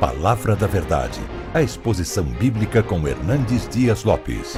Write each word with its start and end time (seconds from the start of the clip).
Palavra 0.00 0.54
da 0.54 0.66
Verdade, 0.66 1.18
a 1.54 1.62
exposição 1.62 2.22
bíblica 2.22 2.82
com 2.82 3.08
Hernandes 3.08 3.66
Dias 3.66 4.04
Lopes. 4.04 4.52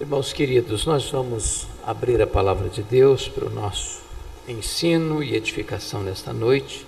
Irmãos 0.00 0.32
queridos, 0.32 0.84
nós 0.86 1.08
vamos 1.08 1.68
abrir 1.86 2.20
a 2.20 2.26
palavra 2.26 2.68
de 2.68 2.82
Deus 2.82 3.28
para 3.28 3.46
o 3.46 3.50
nosso 3.50 4.00
ensino 4.48 5.22
e 5.22 5.36
edificação 5.36 6.02
nesta 6.02 6.32
noite. 6.32 6.84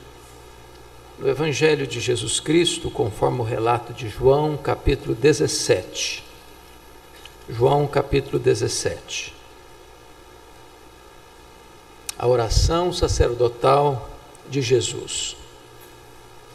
No 1.21 1.29
Evangelho 1.29 1.87
de 1.87 2.01
Jesus 2.01 2.41
Cristo, 2.41 2.91
conforme 2.91 3.39
o 3.39 3.45
relato 3.45 3.93
de 3.93 4.09
João, 4.09 4.57
capítulo 4.57 5.15
17. 5.15 6.25
João, 7.49 7.87
capítulo 7.87 8.41
17. 8.41 9.33
A 12.19 12.27
oração 12.27 12.93
sacerdotal 12.93 14.11
de 14.51 14.61
Jesus. 14.61 15.44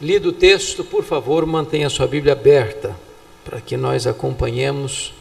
Lido 0.00 0.30
o 0.30 0.32
texto, 0.32 0.82
por 0.82 1.04
favor, 1.04 1.44
mantenha 1.44 1.90
sua 1.90 2.06
Bíblia 2.06 2.32
aberta 2.32 2.98
para 3.44 3.60
que 3.60 3.76
nós 3.76 4.06
acompanhemos 4.06 5.12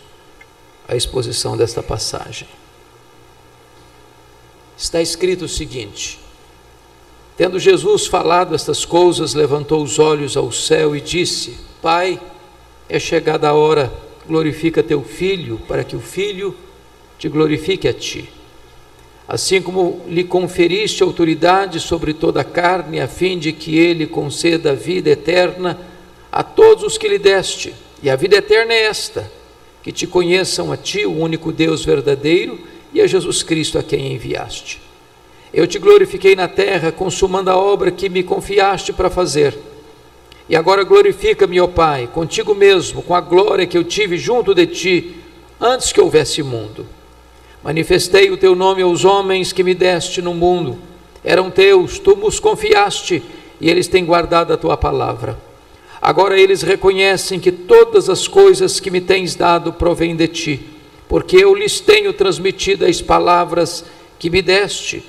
a 0.88 0.96
exposição 0.96 1.58
desta 1.58 1.84
passagem. 1.84 2.48
Está 4.78 5.02
escrito 5.02 5.44
o 5.46 5.50
seguinte: 5.50 6.18
Tendo 7.36 7.60
Jesus 7.60 8.08
falado 8.08 8.56
estas 8.56 8.86
coisas, 8.86 9.34
levantou 9.34 9.84
os 9.84 10.00
olhos 10.00 10.38
ao 10.38 10.50
céu 10.50 10.96
e 10.96 11.02
disse: 11.02 11.58
Pai, 11.82 12.22
é 12.88 12.98
chegada 12.98 13.50
a 13.50 13.54
hora, 13.54 13.92
glorifica 14.26 14.82
teu 14.82 15.04
filho, 15.04 15.60
para 15.68 15.84
que 15.84 15.98
o 15.98 16.00
filho 16.00 16.56
te 17.18 17.28
glorifique 17.28 17.86
a 17.86 17.94
ti 17.94 18.39
assim 19.32 19.62
como 19.62 20.02
lhe 20.08 20.24
conferiste 20.24 21.04
autoridade 21.04 21.80
sobre 21.80 22.16
toda 22.16 22.42
a 22.42 22.44
carne, 22.44 23.00
a 23.00 23.08
fim 23.08 23.38
de 23.38 23.54
que 23.54 23.78
ele 23.78 24.08
conceda 24.08 24.72
a 24.72 24.74
vida 24.74 25.12
eterna 25.12 25.80
a 26.32 26.42
todos 26.42 26.84
os 26.84 26.98
que 26.98 27.08
lhe 27.08 27.20
deste. 27.20 27.76
E 28.02 28.10
a 28.10 28.16
vida 28.16 28.38
eterna 28.38 28.74
é 28.74 28.86
esta: 28.86 29.32
que 29.84 29.92
te 29.92 30.08
conheçam 30.08 30.72
a 30.72 30.78
ti, 30.78 31.06
o 31.06 31.16
único 31.16 31.52
Deus 31.52 31.86
verdadeiro, 31.86 32.60
e 32.92 33.00
a 33.00 33.06
Jesus 33.06 33.44
Cristo 33.44 33.78
a 33.78 33.84
quem 33.84 34.14
enviaste. 34.14 34.82
Eu 35.54 35.68
te 35.68 35.78
glorifiquei 35.78 36.36
na 36.36 36.48
terra, 36.48 36.92
consumando 36.92 37.52
a 37.52 37.58
obra 37.58 37.92
que 37.92 38.10
me 38.10 38.24
confiaste 38.24 38.92
para 38.92 39.12
fazer. 39.12 39.56
E 40.50 40.56
agora 40.56 40.84
glorifica-me, 40.84 41.62
ó 41.62 41.68
Pai, 41.68 42.10
contigo 42.12 42.56
mesmo, 42.56 43.04
com 43.04 43.14
a 43.14 43.22
glória 43.22 43.68
que 43.68 43.78
eu 43.78 43.84
tive 43.84 44.18
junto 44.18 44.56
de 44.56 44.66
ti, 44.66 45.18
antes 45.62 45.92
que 45.92 46.02
houvesse 46.02 46.42
mundo. 46.42 46.88
Manifestei 47.64 48.32
o 48.32 48.38
teu 48.38 48.56
nome 48.56 48.82
aos 48.82 49.04
homens 49.04 49.52
que 49.52 49.64
me 49.64 49.74
deste 49.74 50.22
no 50.22 50.34
mundo. 50.34 50.80
Eram 51.24 51.52
teus, 51.52 52.00
tu 52.00 52.16
nos 52.16 52.40
confiaste 52.40 53.22
e 53.60 53.70
eles 53.70 53.88
têm 53.88 54.06
guardado 54.06 54.54
a 54.54 54.58
tua 54.58 54.78
palavra. 54.78 55.38
Agora 56.02 56.40
eles 56.40 56.62
reconhecem 56.62 57.40
que 57.40 57.52
todas 57.52 58.10
as 58.10 58.28
coisas 58.28 58.80
que 58.80 58.90
me 58.90 59.02
tens 59.02 59.36
dado 59.36 59.74
provêm 59.74 60.16
de 60.16 60.28
ti, 60.30 60.62
porque 61.10 61.36
eu 61.36 61.54
lhes 61.54 61.82
tenho 61.82 62.14
transmitido 62.14 62.86
as 62.86 63.02
palavras 63.02 63.84
que 64.18 64.30
me 64.30 64.42
deste, 64.42 65.04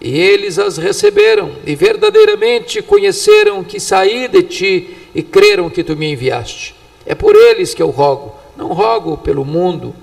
e 0.00 0.18
eles 0.18 0.58
as 0.58 0.78
receberam, 0.78 1.52
e 1.66 1.74
verdadeiramente 1.74 2.80
conheceram 2.80 3.62
que 3.62 3.78
saí 3.78 4.28
de 4.28 4.42
ti 4.44 4.96
e 5.14 5.22
creram 5.22 5.68
que 5.68 5.84
tu 5.84 5.94
me 5.94 6.10
enviaste. 6.10 6.74
É 7.04 7.14
por 7.14 7.36
eles 7.36 7.74
que 7.74 7.82
eu 7.82 7.90
rogo, 7.90 8.34
não 8.56 8.68
rogo 8.68 9.18
pelo 9.18 9.44
mundo 9.44 9.94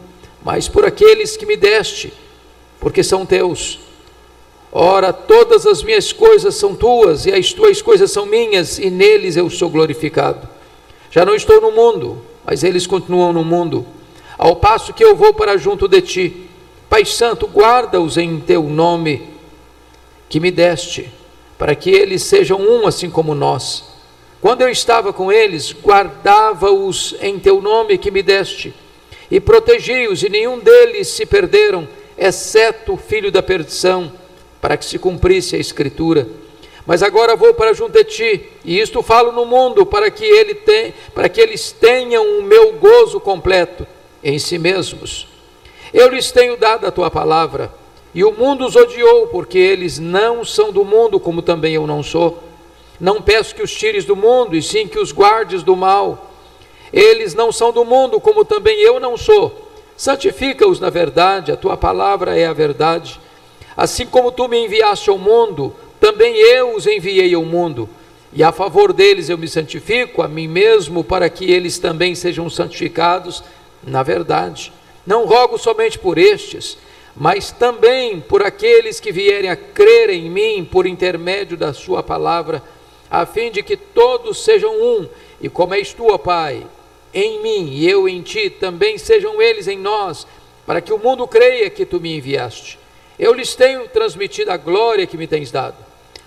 mas 0.47 0.69
por 0.69 0.85
aqueles 0.85 1.35
que 1.35 1.45
me 1.45 1.57
deste, 1.57 2.13
porque 2.79 3.03
são 3.03 3.25
teus. 3.25 3.81
Ora, 4.71 5.11
todas 5.11 5.65
as 5.65 5.83
minhas 5.83 6.13
coisas 6.13 6.55
são 6.55 6.73
tuas, 6.73 7.25
e 7.25 7.33
as 7.33 7.51
tuas 7.51 7.81
coisas 7.81 8.09
são 8.11 8.25
minhas, 8.25 8.79
e 8.79 8.89
neles 8.89 9.35
eu 9.35 9.49
sou 9.49 9.69
glorificado. 9.69 10.47
Já 11.11 11.25
não 11.25 11.35
estou 11.35 11.59
no 11.59 11.73
mundo, 11.73 12.21
mas 12.45 12.63
eles 12.63 12.87
continuam 12.87 13.33
no 13.33 13.43
mundo, 13.43 13.85
ao 14.37 14.55
passo 14.55 14.93
que 14.93 15.03
eu 15.03 15.17
vou 15.17 15.33
para 15.33 15.57
junto 15.57 15.85
de 15.85 16.01
ti. 16.01 16.49
Pai 16.89 17.03
Santo, 17.03 17.45
guarda-os 17.45 18.15
em 18.15 18.39
teu 18.39 18.63
nome 18.63 19.27
que 20.29 20.39
me 20.39 20.49
deste, 20.49 21.11
para 21.57 21.75
que 21.75 21.89
eles 21.89 22.23
sejam 22.23 22.57
um 22.57 22.87
assim 22.87 23.09
como 23.09 23.35
nós. 23.35 23.83
Quando 24.39 24.61
eu 24.61 24.69
estava 24.69 25.11
com 25.11 25.29
eles, 25.29 25.73
guardava-os 25.73 27.15
em 27.19 27.37
teu 27.37 27.61
nome 27.61 27.97
que 27.97 28.09
me 28.09 28.23
deste 28.23 28.86
e 29.29 29.39
protegi-os, 29.39 30.23
e 30.23 30.29
nenhum 30.29 30.59
deles 30.59 31.09
se 31.09 31.25
perderam, 31.25 31.87
exceto 32.17 32.93
o 32.93 32.97
filho 32.97 33.31
da 33.31 33.43
perdição, 33.43 34.11
para 34.61 34.77
que 34.77 34.85
se 34.85 34.97
cumprisse 34.97 35.55
a 35.55 35.59
Escritura. 35.59 36.27
Mas 36.85 37.03
agora 37.03 37.35
vou 37.35 37.53
para 37.53 37.73
junto 37.73 37.91
de 37.91 38.03
ti, 38.05 38.49
e 38.63 38.79
isto 38.79 39.03
falo 39.03 39.31
no 39.31 39.45
mundo, 39.45 39.85
para 39.85 40.09
que, 40.09 40.23
ele 40.23 40.55
tem, 40.55 40.93
para 41.13 41.27
que 41.27 41.41
eles 41.41 41.71
tenham 41.71 42.39
o 42.39 42.43
meu 42.43 42.73
gozo 42.73 43.19
completo 43.19 43.85
em 44.23 44.39
si 44.39 44.57
mesmos. 44.57 45.27
Eu 45.93 46.09
lhes 46.09 46.31
tenho 46.31 46.55
dado 46.55 46.87
a 46.87 46.91
tua 46.91 47.11
palavra, 47.11 47.73
e 48.15 48.23
o 48.23 48.31
mundo 48.31 48.65
os 48.65 48.75
odiou, 48.75 49.27
porque 49.27 49.57
eles 49.57 49.99
não 49.99 50.45
são 50.45 50.71
do 50.71 50.85
mundo, 50.85 51.19
como 51.19 51.41
também 51.41 51.75
eu 51.75 51.85
não 51.85 52.01
sou. 52.01 52.41
Não 52.99 53.21
peço 53.21 53.53
que 53.53 53.61
os 53.61 53.71
tires 53.71 54.05
do 54.05 54.15
mundo, 54.15 54.55
e 54.55 54.63
sim 54.63 54.87
que 54.87 54.97
os 54.97 55.11
guardes 55.11 55.61
do 55.61 55.75
mal. 55.75 56.26
Eles 56.91 57.33
não 57.33 57.51
são 57.51 57.71
do 57.71 57.83
mundo, 57.83 58.19
como 58.19 58.45
também 58.45 58.79
eu 58.81 58.99
não 58.99 59.17
sou. 59.17 59.69
Santifica-os 59.95 60.79
na 60.79 60.89
verdade, 60.89 61.51
a 61.51 61.57
tua 61.57 61.75
palavra 61.75 62.37
é 62.37 62.45
a 62.45 62.53
verdade. 62.53 63.19
Assim 63.75 64.05
como 64.05 64.31
tu 64.31 64.47
me 64.47 64.63
enviaste 64.63 65.09
ao 65.09 65.17
mundo, 65.17 65.75
também 65.99 66.35
eu 66.35 66.75
os 66.75 66.85
enviei 66.87 67.33
ao 67.33 67.43
mundo. 67.43 67.89
E 68.33 68.43
a 68.43 68.51
favor 68.51 68.93
deles 68.93 69.29
eu 69.29 69.37
me 69.37 69.47
santifico 69.47 70.21
a 70.21 70.27
mim 70.27 70.47
mesmo, 70.47 71.03
para 71.03 71.29
que 71.29 71.49
eles 71.51 71.79
também 71.79 72.13
sejam 72.13 72.49
santificados 72.49 73.43
na 73.83 74.03
verdade. 74.03 74.71
Não 75.05 75.25
rogo 75.25 75.57
somente 75.57 75.97
por 75.97 76.17
estes, 76.17 76.77
mas 77.15 77.51
também 77.51 78.19
por 78.19 78.43
aqueles 78.43 78.99
que 78.99 79.11
vierem 79.11 79.49
a 79.49 79.55
crer 79.55 80.09
em 80.09 80.29
mim 80.29 80.67
por 80.69 80.85
intermédio 80.85 81.57
da 81.57 81.73
Sua 81.73 82.03
palavra, 82.03 82.61
a 83.09 83.25
fim 83.25 83.49
de 83.49 83.63
que 83.63 83.77
todos 83.77 84.43
sejam 84.43 84.73
um, 84.73 85.07
e 85.41 85.49
como 85.49 85.73
és 85.73 85.93
tu, 85.93 86.07
ó 86.11 86.17
Pai, 86.17 86.65
em 87.19 87.41
mim 87.41 87.69
e 87.71 87.89
eu 87.89 88.07
em 88.07 88.21
ti, 88.21 88.47
também 88.47 88.95
sejam 88.95 89.41
eles 89.41 89.67
em 89.67 89.79
nós, 89.79 90.27
para 90.67 90.79
que 90.79 90.93
o 90.93 90.99
mundo 90.99 91.27
creia 91.27 91.67
que 91.67 91.83
tu 91.83 91.99
me 91.99 92.15
enviaste. 92.15 92.77
Eu 93.17 93.33
lhes 93.33 93.55
tenho 93.55 93.87
transmitido 93.87 94.51
a 94.51 94.57
glória 94.57 95.07
que 95.07 95.17
me 95.17 95.25
tens 95.25 95.49
dado, 95.49 95.77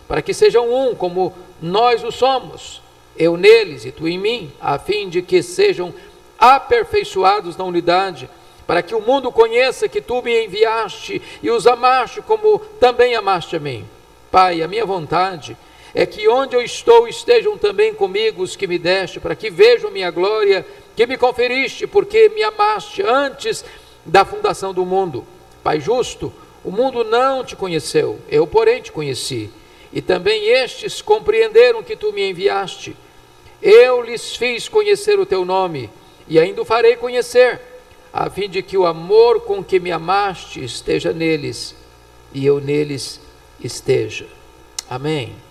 para 0.08 0.20
que 0.20 0.34
sejam 0.34 0.68
um 0.68 0.92
como 0.96 1.32
nós 1.62 2.02
o 2.02 2.10
somos, 2.10 2.82
eu 3.16 3.36
neles 3.36 3.84
e 3.84 3.92
tu 3.92 4.08
em 4.08 4.18
mim, 4.18 4.50
a 4.60 4.80
fim 4.80 5.08
de 5.08 5.22
que 5.22 5.44
sejam 5.44 5.94
aperfeiçoados 6.36 7.56
na 7.56 7.62
unidade, 7.62 8.28
para 8.66 8.82
que 8.82 8.94
o 8.94 9.00
mundo 9.00 9.30
conheça 9.30 9.88
que 9.88 10.00
tu 10.00 10.20
me 10.20 10.44
enviaste 10.44 11.22
e 11.40 11.50
os 11.50 11.68
amaste 11.68 12.20
como 12.20 12.58
também 12.80 13.14
amaste 13.14 13.54
a 13.54 13.60
mim. 13.60 13.86
Pai, 14.28 14.60
a 14.60 14.66
minha 14.66 14.84
vontade 14.84 15.56
é 15.94 16.06
que 16.06 16.28
onde 16.28 16.54
eu 16.54 16.62
estou 16.62 17.08
estejam 17.08 17.58
também 17.58 17.92
comigo 17.92 18.42
os 18.42 18.54
que 18.54 18.66
me 18.66 18.78
deste, 18.78 19.18
para 19.18 19.34
que 19.34 19.50
vejam 19.50 19.90
minha 19.90 20.10
glória 20.10 20.64
que 20.94 21.06
me 21.06 21.16
conferiste, 21.16 21.86
porque 21.86 22.28
me 22.28 22.42
amaste 22.42 23.02
antes 23.02 23.64
da 24.04 24.24
fundação 24.24 24.72
do 24.72 24.84
mundo. 24.84 25.26
Pai 25.62 25.80
justo, 25.80 26.32
o 26.64 26.70
mundo 26.70 27.02
não 27.04 27.44
te 27.44 27.56
conheceu, 27.56 28.20
eu, 28.28 28.46
porém, 28.46 28.80
te 28.80 28.92
conheci. 28.92 29.50
E 29.92 30.00
também 30.00 30.46
estes 30.46 31.02
compreenderam 31.02 31.82
que 31.82 31.96
tu 31.96 32.12
me 32.12 32.30
enviaste. 32.30 32.96
Eu 33.60 34.00
lhes 34.02 34.36
fiz 34.36 34.68
conhecer 34.68 35.18
o 35.18 35.26
teu 35.26 35.44
nome, 35.44 35.90
e 36.28 36.38
ainda 36.38 36.62
o 36.62 36.64
farei 36.64 36.96
conhecer, 36.96 37.60
a 38.12 38.30
fim 38.30 38.48
de 38.48 38.62
que 38.62 38.76
o 38.76 38.86
amor 38.86 39.40
com 39.40 39.62
que 39.62 39.80
me 39.80 39.90
amaste 39.90 40.64
esteja 40.64 41.12
neles, 41.12 41.74
e 42.32 42.46
eu 42.46 42.60
neles 42.60 43.20
esteja. 43.60 44.26
Amém 44.88 45.49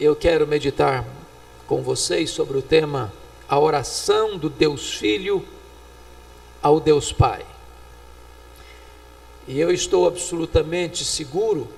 eu 0.00 0.16
quero 0.16 0.46
meditar 0.46 1.04
com 1.66 1.82
vocês 1.82 2.30
sobre 2.30 2.56
o 2.56 2.62
tema 2.62 3.12
a 3.46 3.58
oração 3.60 4.38
do 4.38 4.48
Deus 4.48 4.94
Filho 4.94 5.44
ao 6.62 6.80
Deus 6.80 7.12
Pai. 7.12 7.44
E 9.46 9.60
eu 9.60 9.70
estou 9.70 10.08
absolutamente 10.08 11.04
seguro 11.04 11.68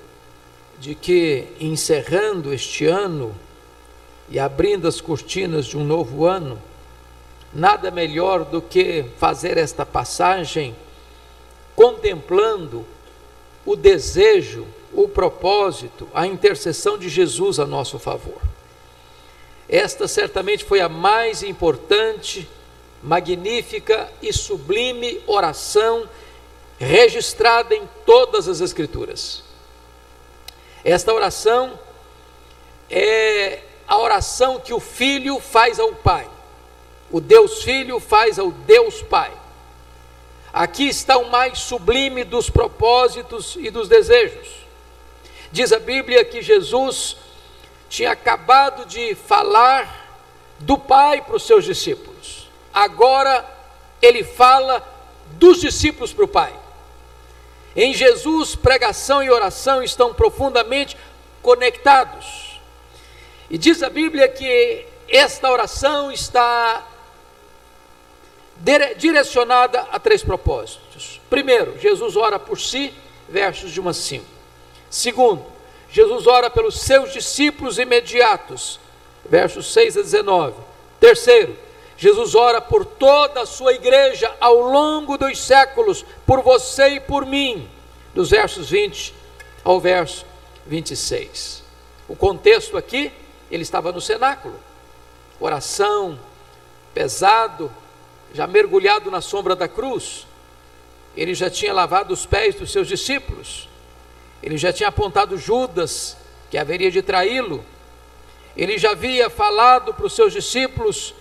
de 0.78 0.94
que, 0.94 1.48
encerrando 1.58 2.54
este 2.54 2.86
ano 2.86 3.34
e 4.28 4.38
abrindo 4.38 4.86
as 4.86 5.00
cortinas 5.00 5.66
de 5.66 5.76
um 5.76 5.84
novo 5.84 6.24
ano, 6.24 6.62
nada 7.52 7.90
melhor 7.90 8.44
do 8.44 8.62
que 8.62 9.04
fazer 9.18 9.58
esta 9.58 9.84
passagem 9.84 10.76
contemplando 11.74 12.86
o 13.66 13.74
desejo 13.74 14.64
o 14.92 15.08
propósito, 15.08 16.08
a 16.14 16.26
intercessão 16.26 16.98
de 16.98 17.08
Jesus 17.08 17.58
a 17.58 17.66
nosso 17.66 17.98
favor. 17.98 18.40
Esta 19.68 20.06
certamente 20.06 20.64
foi 20.64 20.80
a 20.80 20.88
mais 20.88 21.42
importante, 21.42 22.48
magnífica 23.02 24.12
e 24.20 24.32
sublime 24.32 25.20
oração 25.26 26.08
registrada 26.78 27.74
em 27.74 27.88
todas 28.04 28.48
as 28.48 28.60
Escrituras. 28.60 29.42
Esta 30.84 31.12
oração 31.12 31.78
é 32.90 33.60
oração 33.88 34.58
que 34.58 34.74
o 34.74 34.80
Filho 34.80 35.38
faz 35.40 35.78
ao 35.78 35.94
Pai. 35.94 36.28
O 37.10 37.20
Deus 37.20 37.62
Filho 37.62 38.00
faz 38.00 38.38
ao 38.38 38.50
Deus 38.50 39.02
Pai. 39.02 39.32
Aqui 40.52 40.88
está 40.88 41.16
o 41.16 41.30
mais 41.30 41.60
sublime 41.60 42.24
dos 42.24 42.50
propósitos 42.50 43.56
e 43.58 43.70
dos 43.70 43.88
desejos. 43.88 44.61
Diz 45.52 45.70
a 45.70 45.78
Bíblia 45.78 46.24
que 46.24 46.40
Jesus 46.40 47.16
tinha 47.88 48.12
acabado 48.12 48.86
de 48.86 49.14
falar 49.14 50.18
do 50.58 50.78
Pai 50.78 51.20
para 51.20 51.36
os 51.36 51.42
seus 51.42 51.64
discípulos. 51.64 52.48
Agora 52.72 53.46
ele 54.00 54.24
fala 54.24 54.82
dos 55.32 55.60
discípulos 55.60 56.12
para 56.12 56.24
o 56.24 56.28
Pai. 56.28 56.54
Em 57.76 57.92
Jesus, 57.92 58.56
pregação 58.56 59.22
e 59.22 59.30
oração 59.30 59.82
estão 59.82 60.14
profundamente 60.14 60.96
conectados. 61.42 62.58
E 63.50 63.58
diz 63.58 63.82
a 63.82 63.90
Bíblia 63.90 64.28
que 64.28 64.86
esta 65.06 65.50
oração 65.50 66.10
está 66.10 66.86
direcionada 68.96 69.86
a 69.92 69.98
três 69.98 70.22
propósitos. 70.22 71.20
Primeiro, 71.28 71.78
Jesus 71.78 72.16
ora 72.16 72.38
por 72.38 72.58
si, 72.58 72.94
versos 73.28 73.70
de 73.70 73.80
1 73.80 73.88
a 73.88 73.92
5. 73.92 74.41
Segundo, 74.92 75.42
Jesus 75.90 76.26
ora 76.26 76.50
pelos 76.50 76.82
seus 76.82 77.14
discípulos 77.14 77.78
imediatos, 77.78 78.78
versos 79.24 79.72
6 79.72 79.96
a 79.96 80.02
19. 80.02 80.54
Terceiro, 81.00 81.56
Jesus 81.96 82.34
ora 82.34 82.60
por 82.60 82.84
toda 82.84 83.40
a 83.40 83.46
sua 83.46 83.72
igreja 83.72 84.30
ao 84.38 84.60
longo 84.60 85.16
dos 85.16 85.40
séculos, 85.40 86.04
por 86.26 86.42
você 86.42 86.96
e 86.96 87.00
por 87.00 87.24
mim, 87.24 87.70
dos 88.14 88.28
versos 88.28 88.68
20 88.68 89.14
ao 89.64 89.80
verso 89.80 90.26
26. 90.66 91.62
O 92.06 92.14
contexto 92.14 92.76
aqui, 92.76 93.10
ele 93.50 93.62
estava 93.62 93.92
no 93.92 94.00
cenáculo, 94.00 94.60
oração, 95.40 96.18
pesado, 96.92 97.72
já 98.34 98.46
mergulhado 98.46 99.10
na 99.10 99.22
sombra 99.22 99.56
da 99.56 99.66
cruz, 99.66 100.26
ele 101.16 101.32
já 101.34 101.48
tinha 101.48 101.72
lavado 101.72 102.12
os 102.12 102.26
pés 102.26 102.56
dos 102.56 102.70
seus 102.70 102.86
discípulos, 102.86 103.71
ele 104.42 104.56
já 104.56 104.72
tinha 104.72 104.88
apontado 104.88 105.38
Judas, 105.38 106.16
que 106.50 106.58
haveria 106.58 106.90
de 106.90 107.00
traí-lo, 107.00 107.64
ele 108.56 108.76
já 108.76 108.90
havia 108.90 109.30
falado 109.30 109.94
para 109.94 110.06
os 110.06 110.14
seus 110.14 110.32
discípulos 110.32 111.14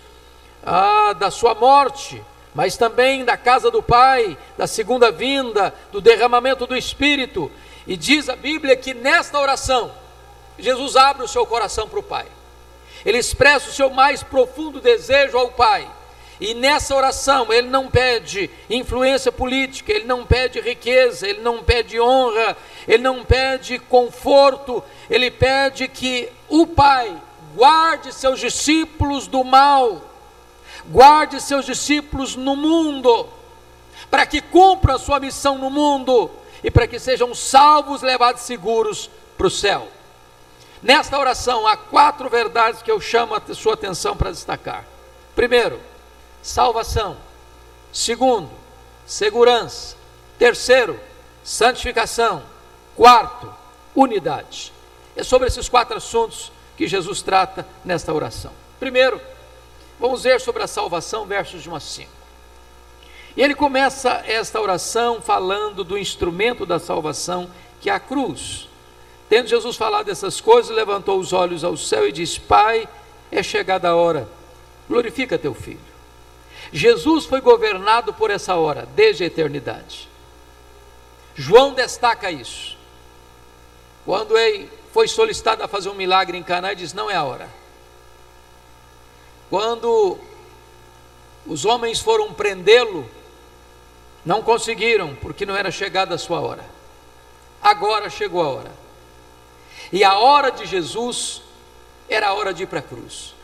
ah, 0.64 1.14
da 1.14 1.32
sua 1.32 1.56
morte, 1.56 2.22
mas 2.54 2.76
também 2.76 3.24
da 3.24 3.38
casa 3.38 3.72
do 3.72 3.82
Pai, 3.82 4.38
da 4.58 4.68
segunda 4.68 5.12
vinda, 5.12 5.74
do 5.92 6.02
derramamento 6.02 6.68
do 6.68 6.76
Espírito. 6.76 7.50
E 7.88 7.96
diz 7.96 8.28
a 8.28 8.36
Bíblia 8.36 8.76
que 8.76 8.94
nesta 8.94 9.40
oração, 9.40 9.92
Jesus 10.60 10.96
abre 10.96 11.24
o 11.24 11.28
seu 11.28 11.46
coração 11.46 11.88
para 11.88 12.00
o 12.00 12.04
Pai. 12.04 12.28
Ele 13.06 13.18
expressa 13.18 13.70
o 13.70 13.74
seu 13.74 13.90
mais 13.90 14.22
profundo 14.22 14.82
desejo 14.82 15.38
ao 15.38 15.52
Pai. 15.52 15.90
E 16.42 16.54
nessa 16.54 16.94
oração 16.94 17.54
ele 17.54 17.70
não 17.70 17.88
pede 17.88 18.50
influência 18.70 19.32
política, 19.32 19.94
ele 19.94 20.06
não 20.06 20.26
pede 20.26 20.60
riqueza, 20.60 21.26
ele 21.26 21.40
não 21.40 21.64
pede 21.64 22.02
honra, 22.02 22.58
ele 22.86 23.04
não 23.04 23.24
pede 23.24 23.80
conforto, 23.80 24.84
ele 25.10 25.32
pede 25.32 25.88
que 25.88 26.28
o 26.50 26.68
Pai 26.68 27.16
guarde 27.56 28.12
seus 28.12 28.40
discípulos 28.40 29.28
do 29.28 29.44
mal 29.44 30.12
guarde 30.90 31.42
seus 31.42 31.66
discípulos 31.66 32.36
no 32.36 32.56
mundo, 32.56 33.28
para 34.10 34.26
que 34.26 34.42
cumpram 34.42 34.96
a 34.96 35.00
sua 35.00 35.20
missão 35.20 35.58
no 35.58 35.70
mundo 35.70 36.30
e 36.64 36.72
para 36.72 36.88
que 36.88 37.00
sejam 37.00 37.34
salvos, 37.34 38.02
levados 38.02 38.44
seguros 38.44 39.10
para 39.38 39.48
o 39.48 39.52
céu. 39.52 39.88
Nesta 40.82 41.18
oração 41.18 41.68
há 41.68 41.78
quatro 41.78 42.30
verdades 42.30 42.82
que 42.82 42.92
eu 42.92 43.00
chamo 43.00 43.36
a 43.36 43.54
sua 43.54 43.76
atenção 43.76 44.18
para 44.18 44.32
destacar. 44.32 44.86
Primeiro, 45.36 45.80
salvação. 46.42 47.18
Segundo, 47.92 48.50
segurança. 49.06 49.96
Terceiro, 50.38 51.00
santificação. 51.44 52.44
Quarto, 52.96 53.54
unidade. 53.96 54.74
É 55.16 55.24
sobre 55.24 55.48
esses 55.48 55.68
quatro 55.68 55.98
assuntos 55.98 56.52
que 56.78 56.88
Jesus 56.88 57.22
trata 57.22 57.68
nesta 57.84 58.14
oração. 58.14 58.52
Primeiro, 58.80 59.22
Vamos 60.02 60.24
ver 60.24 60.42
sobre 60.42 60.64
a 60.64 60.68
salvação, 60.68 61.28
versos 61.28 61.62
de 61.62 61.70
1 61.70 61.76
a 61.76 61.80
5. 61.80 62.10
E 63.38 63.42
ele 63.44 63.54
começa 63.54 64.24
esta 64.26 64.60
oração 64.60 65.22
falando 65.22 65.84
do 65.84 65.96
instrumento 65.96 66.66
da 66.66 66.80
salvação, 66.80 67.48
que 67.80 67.88
é 67.88 67.94
a 67.94 68.00
cruz. 68.00 68.68
Tendo 69.30 69.48
Jesus 69.48 69.78
falado 69.78 70.10
essas 70.10 70.42
coisas, 70.42 70.76
levantou 70.76 71.20
os 71.20 71.34
olhos 71.34 71.64
ao 71.64 71.78
céu 71.78 72.08
e 72.08 72.12
disse: 72.12 72.40
Pai, 72.40 72.90
é 73.32 73.44
chegada 73.44 73.90
a 73.90 73.96
hora, 73.96 74.28
glorifica 74.90 75.38
teu 75.38 75.54
filho. 75.54 75.91
Jesus 76.72 77.26
foi 77.26 77.42
governado 77.42 78.14
por 78.14 78.32
essa 78.32 78.56
hora, 78.56 78.88
desde 78.96 79.24
a 79.24 79.28
eternidade. 79.28 80.10
João 81.36 81.74
destaca 81.74 82.32
isso. 82.32 82.78
Quando 84.06 84.38
ele 84.38 84.70
foi 84.94 85.08
solicitado 85.08 85.64
a 85.64 85.68
fazer 85.68 85.90
um 85.90 85.94
milagre 85.94 86.38
em 86.38 86.44
Caná, 86.44 86.72
ele 86.72 86.82
diz: 86.82 86.94
Não 86.94 87.10
é 87.10 87.16
a 87.16 87.24
hora 87.24 87.62
quando 89.52 90.18
os 91.46 91.66
homens 91.66 92.00
foram 92.00 92.34
prendê-lo, 92.34 93.06
não 94.26 94.42
conseguiram, 94.42 95.14
porque 95.16 95.46
não 95.46 95.54
era 95.54 95.70
chegada 95.70 96.16
a 96.16 96.18
sua 96.18 96.40
hora. 96.40 96.64
Agora 97.62 98.10
chegou 98.10 98.42
a 98.42 98.48
hora. 98.48 98.72
E 99.92 100.06
a 100.06 100.18
hora 100.18 100.52
de 100.52 100.66
Jesus 100.66 101.42
era 102.08 102.30
a 102.30 102.34
hora 102.34 102.54
de 102.54 102.64
ir 102.64 102.68
para 102.68 102.80
a 102.80 102.82
cruz. 102.82 103.36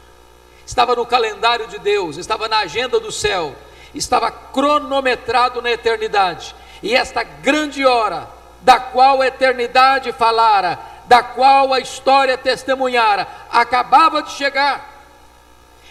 Estava 0.67 0.97
no 0.97 1.05
calendário 1.05 1.65
de 1.67 1.79
Deus, 1.79 2.17
estava 2.17 2.49
na 2.49 2.59
agenda 2.59 2.99
do 2.99 3.09
céu, 3.09 3.55
estava 3.95 4.29
cronometrado 4.29 5.61
na 5.61 5.71
eternidade. 5.71 6.53
E 6.83 6.93
esta 6.93 7.23
grande 7.23 7.85
hora, 7.85 8.27
da 8.63 8.77
qual 8.77 9.21
a 9.21 9.27
eternidade 9.27 10.11
falara, 10.11 10.77
da 11.05 11.23
qual 11.23 11.73
a 11.73 11.79
história 11.79 12.37
testemunhara, 12.37 13.25
acabava 13.49 14.21
de 14.21 14.33
chegar. 14.33 15.05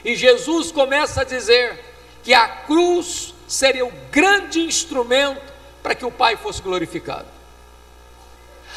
E 0.04 0.14
Jesus 0.14 0.70
começa 0.70 1.22
a 1.22 1.24
dizer 1.24 1.82
que 2.22 2.34
a 2.34 2.46
cruz 2.46 3.34
seria 3.48 3.86
o 3.86 3.92
grande 4.10 4.60
instrumento 4.60 5.54
para 5.82 5.94
que 5.94 6.04
o 6.04 6.12
Pai 6.12 6.36
fosse 6.36 6.60
glorificado. 6.60 7.35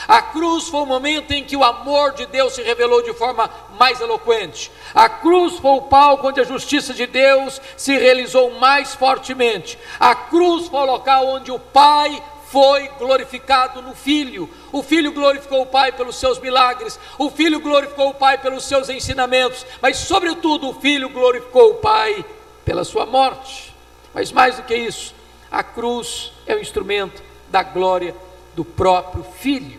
A 0.07 0.21
cruz 0.21 0.67
foi 0.67 0.81
o 0.81 0.85
momento 0.85 1.31
em 1.31 1.43
que 1.43 1.57
o 1.57 1.63
amor 1.63 2.13
de 2.13 2.25
Deus 2.25 2.53
se 2.53 2.63
revelou 2.63 3.01
de 3.01 3.13
forma 3.13 3.49
mais 3.77 3.99
eloquente. 3.99 4.71
A 4.93 5.09
cruz 5.09 5.57
foi 5.57 5.71
o 5.71 5.83
palco 5.83 6.27
onde 6.27 6.39
a 6.39 6.45
justiça 6.45 6.93
de 6.93 7.05
Deus 7.05 7.61
se 7.75 7.97
realizou 7.97 8.51
mais 8.59 8.95
fortemente. 8.95 9.77
A 9.99 10.15
cruz 10.15 10.67
foi 10.67 10.79
o 10.79 10.85
local 10.85 11.27
onde 11.27 11.51
o 11.51 11.59
Pai 11.59 12.21
foi 12.49 12.87
glorificado 12.97 13.81
no 13.81 13.93
Filho. 13.93 14.49
O 14.71 14.81
Filho 14.81 15.11
glorificou 15.11 15.61
o 15.61 15.67
Pai 15.67 15.91
pelos 15.91 16.15
seus 16.15 16.39
milagres, 16.39 16.99
o 17.17 17.29
Filho 17.29 17.59
glorificou 17.59 18.09
o 18.09 18.13
Pai 18.13 18.37
pelos 18.37 18.65
seus 18.65 18.89
ensinamentos, 18.89 19.65
mas, 19.81 19.97
sobretudo, 19.97 20.69
o 20.69 20.73
Filho 20.73 21.09
glorificou 21.09 21.71
o 21.71 21.75
Pai 21.75 22.25
pela 22.65 22.83
sua 22.83 23.05
morte. 23.05 23.73
Mas, 24.13 24.31
mais 24.31 24.55
do 24.55 24.63
que 24.63 24.75
isso, 24.75 25.13
a 25.51 25.63
cruz 25.63 26.31
é 26.47 26.55
o 26.55 26.59
instrumento 26.59 27.21
da 27.49 27.61
glória 27.61 28.15
do 28.55 28.65
próprio 28.65 29.23
Filho. 29.23 29.78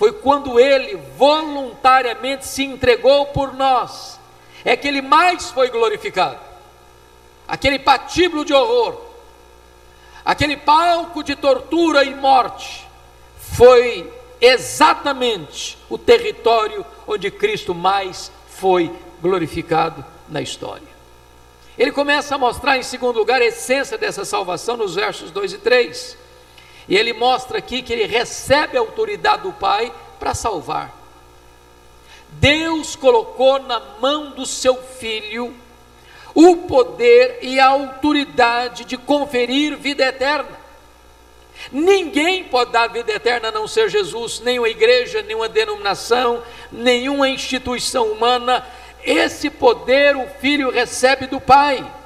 Foi 0.00 0.10
quando 0.10 0.58
ele 0.58 0.96
voluntariamente 1.16 2.44
se 2.44 2.64
entregou 2.64 3.26
por 3.26 3.54
nós, 3.54 4.18
é 4.64 4.76
que 4.76 4.88
ele 4.88 5.00
mais 5.00 5.52
foi 5.52 5.70
glorificado. 5.70 6.40
Aquele 7.46 7.78
patíbulo 7.78 8.44
de 8.44 8.52
horror 8.52 9.10
aquele 10.24 10.56
palco 10.56 11.22
de 11.22 11.34
tortura 11.34 12.04
e 12.04 12.14
morte, 12.14 12.86
foi 13.36 14.10
exatamente 14.40 15.76
o 15.88 15.98
território 15.98 16.84
onde 17.06 17.30
Cristo 17.30 17.74
mais 17.74 18.30
foi 18.48 18.92
glorificado 19.20 20.04
na 20.28 20.40
história. 20.40 20.88
Ele 21.76 21.92
começa 21.92 22.34
a 22.34 22.38
mostrar, 22.38 22.78
em 22.78 22.82
segundo 22.82 23.18
lugar, 23.18 23.40
a 23.40 23.46
essência 23.46 23.96
dessa 23.96 24.24
salvação 24.24 24.76
nos 24.76 24.94
versos 24.94 25.30
2 25.30 25.54
e 25.54 25.58
3. 25.58 26.16
E 26.90 26.96
ele 26.96 27.12
mostra 27.12 27.58
aqui 27.58 27.82
que 27.82 27.92
ele 27.92 28.04
recebe 28.04 28.76
a 28.76 28.80
autoridade 28.80 29.44
do 29.44 29.52
Pai 29.52 29.92
para 30.18 30.34
salvar. 30.34 30.92
Deus 32.32 32.96
colocou 32.96 33.60
na 33.60 33.80
mão 34.00 34.32
do 34.32 34.44
seu 34.44 34.76
filho 34.76 35.54
o 36.34 36.56
poder 36.56 37.38
e 37.42 37.60
a 37.60 37.68
autoridade 37.68 38.84
de 38.84 38.96
conferir 38.96 39.76
vida 39.76 40.04
eterna. 40.04 40.58
Ninguém 41.70 42.42
pode 42.44 42.72
dar 42.72 42.88
vida 42.88 43.12
eterna 43.12 43.48
a 43.48 43.52
não 43.52 43.68
ser 43.68 43.88
Jesus, 43.88 44.40
nenhuma 44.40 44.68
igreja, 44.68 45.22
nenhuma 45.22 45.48
denominação, 45.48 46.42
nenhuma 46.72 47.28
instituição 47.28 48.10
humana. 48.10 48.66
Esse 49.04 49.48
poder 49.48 50.16
o 50.16 50.26
Filho 50.40 50.70
recebe 50.70 51.26
do 51.28 51.40
Pai. 51.40 51.99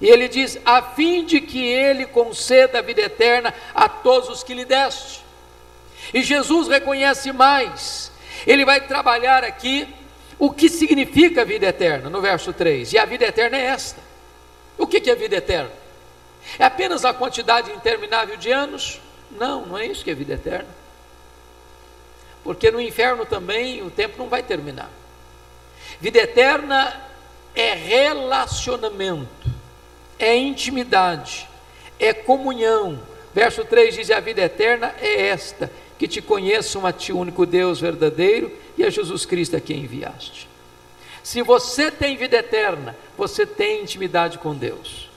E 0.00 0.08
ele 0.08 0.28
diz: 0.28 0.58
a 0.64 0.80
fim 0.80 1.24
de 1.24 1.40
que 1.40 1.62
ele 1.62 2.06
conceda 2.06 2.78
a 2.78 2.82
vida 2.82 3.02
eterna 3.02 3.54
a 3.74 3.88
todos 3.88 4.28
os 4.28 4.42
que 4.42 4.54
lhe 4.54 4.64
deste. 4.64 5.24
E 6.12 6.22
Jesus 6.22 6.68
reconhece 6.68 7.32
mais, 7.32 8.10
ele 8.46 8.64
vai 8.64 8.80
trabalhar 8.80 9.44
aqui 9.44 9.86
o 10.38 10.50
que 10.50 10.68
significa 10.68 11.42
a 11.42 11.44
vida 11.44 11.66
eterna, 11.66 12.08
no 12.08 12.20
verso 12.20 12.52
3. 12.52 12.94
E 12.94 12.98
a 12.98 13.04
vida 13.04 13.26
eterna 13.26 13.58
é 13.58 13.66
esta. 13.66 14.00
O 14.78 14.86
que 14.86 15.10
é 15.10 15.14
vida 15.14 15.36
eterna? 15.36 15.70
É 16.58 16.64
apenas 16.64 17.04
a 17.04 17.12
quantidade 17.12 17.70
interminável 17.70 18.36
de 18.36 18.50
anos? 18.50 19.00
Não, 19.30 19.66
não 19.66 19.78
é 19.78 19.86
isso 19.86 20.02
que 20.02 20.10
é 20.10 20.14
vida 20.14 20.32
eterna. 20.32 20.68
Porque 22.42 22.70
no 22.70 22.80
inferno 22.80 23.26
também 23.26 23.82
o 23.82 23.90
tempo 23.90 24.16
não 24.16 24.28
vai 24.28 24.42
terminar. 24.42 24.90
Vida 26.00 26.20
eterna 26.20 26.98
é 27.54 27.74
relacionamento, 27.74 29.49
é 30.20 30.36
intimidade, 30.36 31.48
é 31.98 32.12
comunhão. 32.12 33.00
Verso 33.34 33.64
3 33.64 33.94
diz: 33.94 34.10
A 34.10 34.20
vida 34.20 34.42
eterna 34.42 34.94
é 35.00 35.28
esta, 35.28 35.70
que 35.98 36.06
te 36.06 36.20
conheçam 36.22 36.86
a 36.86 36.92
ti, 36.92 37.12
único 37.12 37.46
Deus 37.46 37.80
verdadeiro, 37.80 38.52
e 38.76 38.84
a 38.84 38.90
Jesus 38.90 39.24
Cristo 39.26 39.56
a 39.56 39.60
quem 39.60 39.80
enviaste. 39.80 40.48
Se 41.22 41.42
você 41.42 41.90
tem 41.90 42.16
vida 42.16 42.36
eterna, 42.36 42.96
você 43.16 43.44
tem 43.44 43.82
intimidade 43.82 44.38
com 44.38 44.54
Deus. 44.54 45.08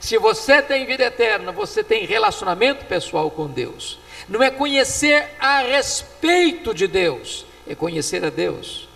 Se 0.00 0.16
você 0.16 0.62
tem 0.62 0.86
vida 0.86 1.04
eterna, 1.04 1.50
você 1.50 1.82
tem 1.82 2.06
relacionamento 2.06 2.84
pessoal 2.86 3.30
com 3.30 3.46
Deus. 3.46 3.98
Não 4.28 4.42
é 4.42 4.50
conhecer 4.50 5.30
a 5.40 5.60
respeito 5.60 6.72
de 6.72 6.86
Deus, 6.86 7.44
é 7.66 7.74
conhecer 7.74 8.24
a 8.24 8.30
Deus. 8.30 8.88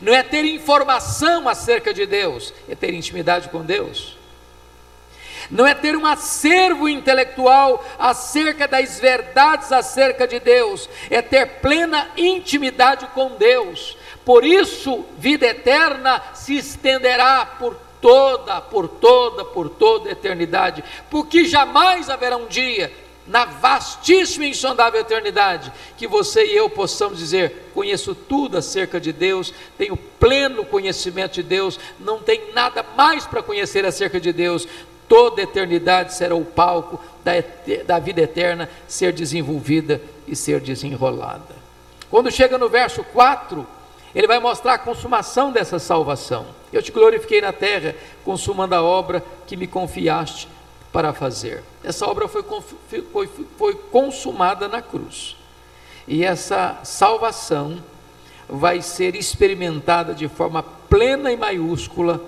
Não 0.00 0.14
é 0.14 0.22
ter 0.22 0.44
informação 0.44 1.48
acerca 1.48 1.92
de 1.92 2.06
Deus, 2.06 2.52
é 2.68 2.74
ter 2.74 2.94
intimidade 2.94 3.48
com 3.48 3.64
Deus. 3.64 4.17
Não 5.50 5.66
é 5.66 5.74
ter 5.74 5.96
um 5.96 6.06
acervo 6.06 6.88
intelectual 6.88 7.84
acerca 7.98 8.68
das 8.68 9.00
verdades 9.00 9.72
acerca 9.72 10.26
de 10.26 10.38
Deus, 10.38 10.88
é 11.10 11.22
ter 11.22 11.46
plena 11.60 12.08
intimidade 12.16 13.06
com 13.14 13.36
Deus. 13.36 13.96
Por 14.24 14.44
isso, 14.44 15.06
vida 15.16 15.46
eterna 15.46 16.22
se 16.34 16.56
estenderá 16.56 17.46
por 17.46 17.76
toda, 18.00 18.60
por 18.60 18.88
toda, 18.88 19.44
por 19.44 19.68
toda 19.70 20.10
eternidade, 20.10 20.84
porque 21.10 21.44
jamais 21.44 22.10
haverá 22.10 22.36
um 22.36 22.46
dia 22.46 22.92
na 23.28 23.44
vastíssima 23.44 24.46
e 24.46 24.50
insondável 24.50 25.00
eternidade, 25.00 25.70
que 25.98 26.06
você 26.06 26.46
e 26.46 26.56
eu 26.56 26.70
possamos 26.70 27.18
dizer: 27.18 27.70
conheço 27.74 28.14
tudo 28.14 28.56
acerca 28.56 28.98
de 28.98 29.12
Deus, 29.12 29.52
tenho 29.76 29.96
pleno 29.96 30.64
conhecimento 30.64 31.34
de 31.34 31.42
Deus, 31.42 31.78
não 32.00 32.20
tem 32.20 32.52
nada 32.54 32.84
mais 32.96 33.26
para 33.26 33.42
conhecer 33.42 33.84
acerca 33.84 34.18
de 34.18 34.32
Deus. 34.32 34.66
Toda 35.08 35.42
eternidade 35.42 36.14
será 36.14 36.34
o 36.34 36.44
palco 36.44 37.00
da, 37.24 37.32
da 37.86 37.98
vida 37.98 38.20
eterna 38.20 38.68
ser 38.86 39.12
desenvolvida 39.12 40.00
e 40.26 40.36
ser 40.36 40.60
desenrolada. 40.60 41.56
Quando 42.10 42.30
chega 42.30 42.58
no 42.58 42.68
verso 42.68 43.02
4, 43.02 43.66
ele 44.14 44.26
vai 44.26 44.38
mostrar 44.38 44.74
a 44.74 44.78
consumação 44.78 45.50
dessa 45.50 45.78
salvação. 45.78 46.46
Eu 46.72 46.82
te 46.82 46.92
glorifiquei 46.92 47.40
na 47.40 47.52
terra, 47.52 47.94
consumando 48.24 48.74
a 48.74 48.82
obra 48.82 49.24
que 49.46 49.56
me 49.56 49.66
confiaste 49.66 50.48
para 50.92 51.12
fazer. 51.12 51.62
Essa 51.82 52.06
obra 52.06 52.28
foi, 52.28 52.44
foi, 53.12 53.28
foi 53.56 53.74
consumada 53.74 54.68
na 54.68 54.82
cruz. 54.82 55.36
E 56.06 56.24
essa 56.24 56.78
salvação 56.84 57.82
vai 58.48 58.80
ser 58.80 59.14
experimentada 59.14 60.14
de 60.14 60.26
forma 60.26 60.62
plena 60.62 61.30
e 61.30 61.36
maiúscula 61.36 62.20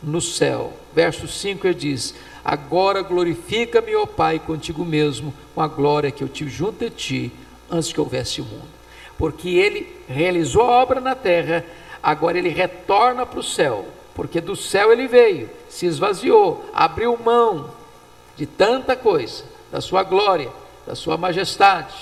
no 0.00 0.20
céu. 0.20 0.72
Verso 0.96 1.28
5 1.28 1.64
ele 1.64 1.74
diz: 1.74 2.12
Agora 2.44 3.02
glorifica-me, 3.02 3.94
ó 3.94 4.04
Pai, 4.04 4.40
contigo 4.40 4.84
mesmo, 4.84 5.32
com 5.54 5.60
a 5.60 5.68
glória 5.68 6.10
que 6.10 6.24
eu 6.24 6.28
tive 6.28 6.50
junto 6.50 6.84
a 6.84 6.90
ti, 6.90 7.30
antes 7.70 7.92
que 7.92 8.00
houvesse 8.00 8.40
o 8.40 8.44
mundo 8.44 8.76
porque 9.18 9.48
ele 9.48 9.94
realizou 10.08 10.62
a 10.62 10.82
obra 10.82 11.00
na 11.00 11.14
terra, 11.14 11.64
agora 12.02 12.38
ele 12.38 12.48
retorna 12.48 13.24
para 13.24 13.40
o 13.40 13.42
céu, 13.42 13.86
porque 14.14 14.40
do 14.40 14.54
céu 14.54 14.92
ele 14.92 15.06
veio, 15.06 15.48
se 15.68 15.86
esvaziou, 15.86 16.64
abriu 16.72 17.16
mão 17.16 17.70
de 18.36 18.46
tanta 18.46 18.94
coisa, 18.94 19.44
da 19.72 19.80
sua 19.80 20.02
glória, 20.02 20.50
da 20.86 20.94
sua 20.94 21.16
majestade, 21.16 21.94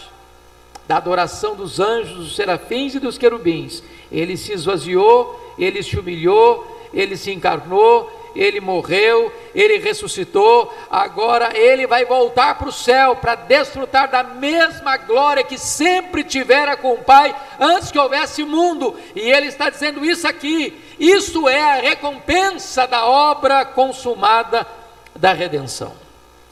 da 0.87 0.97
adoração 0.97 1.55
dos 1.55 1.81
anjos, 1.81 2.17
dos 2.17 2.37
serafins 2.37 2.95
e 2.95 3.01
dos 3.01 3.17
querubins. 3.17 3.83
Ele 4.13 4.37
se 4.37 4.53
esvaziou, 4.53 5.55
ele 5.59 5.83
se 5.83 5.99
humilhou, 5.99 6.89
ele 6.93 7.17
se 7.17 7.33
encarnou, 7.33 8.11
ele 8.35 8.61
morreu, 8.61 9.33
ele 9.55 9.79
ressuscitou, 9.79 10.75
agora 10.91 11.57
ele 11.57 11.87
vai 11.87 12.05
voltar 12.05 12.57
para 12.57 12.69
o 12.69 12.73
céu 12.73 13.17
para 13.17 13.35
desfrutar 13.35 14.11
da 14.11 14.23
mesma 14.23 14.97
glória 14.97 15.45
que 15.45 15.57
sempre 15.57 16.25
tivera 16.25 16.77
com 16.77 16.95
o 16.95 17.05
Pai 17.05 17.35
antes 17.61 17.91
que 17.91 17.99
houvesse 17.99 18.43
mundo, 18.45 18.99
e 19.15 19.21
ele 19.21 19.47
está 19.47 19.71
dizendo 19.71 20.05
isso 20.05 20.27
aqui. 20.27 20.83
Isso 20.99 21.49
é 21.49 21.61
a 21.61 21.81
recompensa 21.81 22.87
da 22.87 23.07
obra 23.07 23.65
consumada 23.65 24.67
da 25.15 25.33
redenção. 25.33 25.95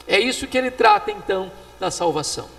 É 0.07 0.19
isso 0.19 0.47
que 0.47 0.57
ele 0.57 0.71
trata 0.71 1.11
então 1.11 1.51
da 1.79 1.91
salvação. 1.91 2.49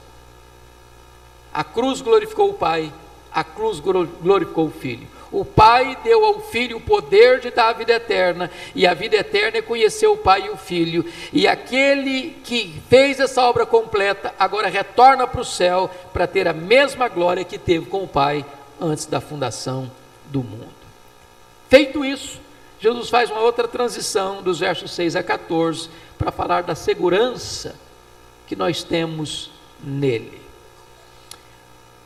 A 1.52 1.62
cruz 1.62 2.00
glorificou 2.00 2.50
o 2.50 2.54
Pai, 2.54 2.92
a 3.32 3.44
cruz 3.44 3.80
glorificou 3.80 4.66
o 4.66 4.70
Filho. 4.70 5.13
O 5.34 5.44
Pai 5.44 5.98
deu 6.04 6.24
ao 6.24 6.38
Filho 6.38 6.76
o 6.76 6.80
poder 6.80 7.40
de 7.40 7.50
dar 7.50 7.70
a 7.70 7.72
vida 7.72 7.92
eterna, 7.92 8.48
e 8.72 8.86
a 8.86 8.94
vida 8.94 9.16
eterna 9.16 9.58
é 9.58 9.62
conhecer 9.62 10.06
o 10.06 10.16
Pai 10.16 10.46
e 10.46 10.50
o 10.50 10.56
Filho. 10.56 11.04
E 11.32 11.48
aquele 11.48 12.36
que 12.44 12.80
fez 12.88 13.18
essa 13.18 13.42
obra 13.42 13.66
completa, 13.66 14.32
agora 14.38 14.68
retorna 14.68 15.26
para 15.26 15.40
o 15.40 15.44
céu 15.44 15.90
para 16.12 16.28
ter 16.28 16.46
a 16.46 16.52
mesma 16.52 17.08
glória 17.08 17.42
que 17.42 17.58
teve 17.58 17.86
com 17.86 18.04
o 18.04 18.08
Pai 18.08 18.46
antes 18.80 19.06
da 19.06 19.20
fundação 19.20 19.90
do 20.26 20.40
mundo. 20.40 20.72
Feito 21.68 22.04
isso, 22.04 22.40
Jesus 22.78 23.10
faz 23.10 23.28
uma 23.28 23.40
outra 23.40 23.66
transição 23.66 24.40
dos 24.40 24.60
versos 24.60 24.92
6 24.92 25.16
a 25.16 25.22
14 25.24 25.90
para 26.16 26.30
falar 26.30 26.62
da 26.62 26.76
segurança 26.76 27.74
que 28.46 28.54
nós 28.54 28.84
temos 28.84 29.50
nele. 29.82 30.40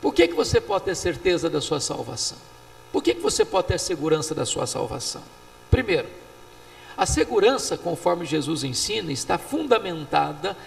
Por 0.01 0.15
que, 0.15 0.27
que 0.27 0.33
você 0.33 0.59
pode 0.59 0.85
ter 0.85 0.95
certeza 0.95 1.47
da 1.47 1.61
sua 1.61 1.79
salvação? 1.79 2.48
Por 2.91 3.03
que, 3.03 3.15
que 3.15 3.21
você 3.21 3.45
pode 3.45 3.67
ter 3.67 3.79
segurança 3.79 4.33
da 4.33 4.45
sua 4.45 4.65
salvação? 4.65 5.21
Primeiro, 5.69 6.07
a 6.97 7.05
segurança, 7.05 7.77
conforme 7.77 8.25
Jesus 8.25 8.63
ensina, 8.63 9.11
está 9.11 9.37
fundamentada 9.37 10.57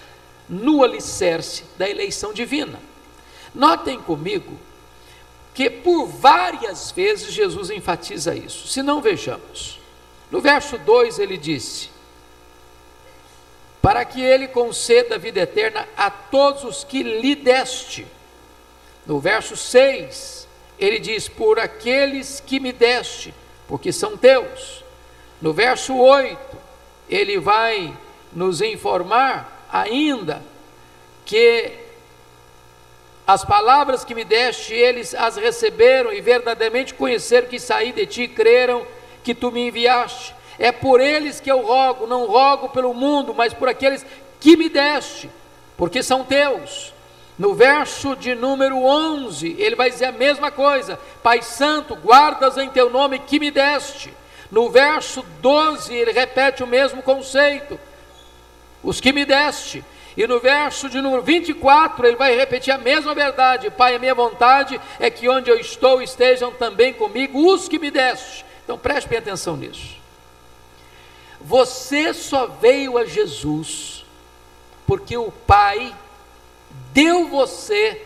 no 0.48 0.82
alicerce 0.82 1.64
da 1.76 1.88
eleição 1.88 2.32
divina. 2.32 2.80
Notem 3.54 4.00
comigo 4.00 4.58
que 5.54 5.68
por 5.68 6.06
várias 6.06 6.90
vezes 6.90 7.32
Jesus 7.32 7.70
enfatiza 7.70 8.34
isso. 8.34 8.66
Se 8.66 8.82
não 8.82 9.00
vejamos. 9.00 9.78
No 10.30 10.40
verso 10.40 10.78
2 10.78 11.18
ele 11.18 11.36
disse: 11.36 11.90
Para 13.82 14.04
que 14.04 14.22
ele 14.22 14.48
conceda 14.48 15.16
a 15.16 15.18
vida 15.18 15.40
eterna 15.40 15.86
a 15.96 16.10
todos 16.10 16.64
os 16.64 16.84
que 16.84 17.02
lhe 17.02 17.34
deste. 17.34 18.06
No 19.06 19.20
verso 19.20 19.56
6, 19.56 20.41
ele 20.84 20.98
diz: 20.98 21.28
Por 21.28 21.58
aqueles 21.58 22.42
que 22.44 22.58
me 22.58 22.72
deste, 22.72 23.34
porque 23.68 23.92
são 23.92 24.16
teus. 24.16 24.84
No 25.40 25.52
verso 25.52 25.96
8, 25.96 26.38
ele 27.08 27.38
vai 27.38 27.96
nos 28.32 28.60
informar 28.60 29.66
ainda 29.70 30.42
que 31.24 31.72
as 33.26 33.44
palavras 33.44 34.04
que 34.04 34.14
me 34.14 34.24
deste, 34.24 34.74
eles 34.74 35.14
as 35.14 35.36
receberam 35.36 36.12
e 36.12 36.20
verdadeiramente 36.20 36.94
conheceram 36.94 37.48
que 37.48 37.58
saí 37.58 37.92
de 37.92 38.04
ti 38.06 38.22
e 38.22 38.28
creram 38.28 38.86
que 39.22 39.34
tu 39.34 39.50
me 39.50 39.68
enviaste. 39.68 40.34
É 40.58 40.70
por 40.70 41.00
eles 41.00 41.40
que 41.40 41.50
eu 41.50 41.60
rogo, 41.60 42.06
não 42.06 42.26
rogo 42.26 42.68
pelo 42.68 42.92
mundo, 42.92 43.32
mas 43.34 43.54
por 43.54 43.68
aqueles 43.68 44.04
que 44.40 44.56
me 44.56 44.68
deste, 44.68 45.30
porque 45.76 46.02
são 46.02 46.24
teus. 46.24 46.91
No 47.38 47.54
verso 47.54 48.14
de 48.14 48.34
número 48.34 48.84
11, 48.84 49.56
ele 49.58 49.74
vai 49.74 49.90
dizer 49.90 50.06
a 50.06 50.12
mesma 50.12 50.50
coisa: 50.50 50.98
Pai 51.22 51.42
Santo, 51.42 51.96
guardas 51.96 52.58
em 52.58 52.68
teu 52.68 52.90
nome 52.90 53.18
que 53.18 53.40
me 53.40 53.50
deste. 53.50 54.12
No 54.50 54.68
verso 54.68 55.24
12, 55.40 55.94
ele 55.94 56.12
repete 56.12 56.62
o 56.62 56.66
mesmo 56.66 57.02
conceito: 57.02 57.80
os 58.82 59.00
que 59.00 59.12
me 59.12 59.24
deste. 59.24 59.84
E 60.14 60.26
no 60.26 60.38
verso 60.40 60.90
de 60.90 61.00
número 61.00 61.22
24, 61.22 62.06
ele 62.06 62.16
vai 62.16 62.36
repetir 62.36 62.72
a 62.72 62.78
mesma 62.78 63.14
verdade: 63.14 63.70
Pai, 63.70 63.94
a 63.94 63.98
minha 63.98 64.14
vontade 64.14 64.78
é 65.00 65.08
que 65.08 65.28
onde 65.28 65.50
eu 65.50 65.58
estou 65.58 66.02
estejam 66.02 66.52
também 66.52 66.92
comigo 66.92 67.50
os 67.50 67.66
que 67.66 67.78
me 67.78 67.90
deste. 67.90 68.44
Então 68.62 68.78
preste 68.78 69.08
bem 69.08 69.18
atenção 69.18 69.56
nisso. 69.56 69.96
Você 71.40 72.12
só 72.12 72.46
veio 72.46 72.98
a 72.98 73.04
Jesus 73.06 74.04
porque 74.86 75.16
o 75.16 75.32
Pai 75.32 75.94
deu 76.92 77.28
você 77.28 78.00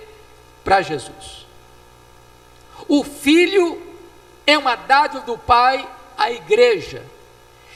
para 0.65 0.83
Jesus. 0.83 1.47
O 2.89 3.03
filho 3.03 3.83
é 4.47 4.57
uma 4.57 4.77
dádiva 4.77 5.25
do 5.25 5.37
Pai 5.39 5.89
à 6.17 6.31
igreja, 6.31 7.05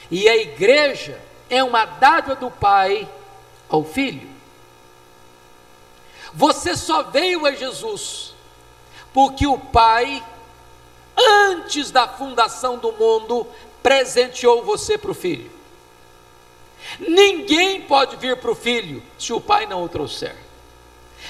e 0.09 0.27
a 0.27 0.35
igreja 0.35 1.21
é 1.49 1.63
uma 1.63 1.85
dádiva 1.85 2.35
do 2.35 2.49
Pai 2.49 3.07
ao 3.69 3.83
filho. 3.83 4.29
Você 6.33 6.75
só 6.77 7.03
veio 7.03 7.45
a 7.45 7.51
Jesus 7.51 8.33
porque 9.13 9.45
o 9.45 9.57
Pai 9.57 10.23
antes 11.17 11.91
da 11.91 12.07
fundação 12.07 12.77
do 12.77 12.91
mundo, 12.93 13.47
presenteou 13.81 14.63
você 14.63 14.97
para 14.97 15.11
o 15.11 15.15
filho. 15.15 15.51
Ninguém 16.99 17.81
pode 17.81 18.15
vir 18.15 18.37
para 18.37 18.51
o 18.51 18.55
filho 18.55 19.03
se 19.17 19.31
o 19.31 19.41
pai 19.41 19.65
não 19.65 19.83
o 19.83 19.89
trouxer. 19.89 20.35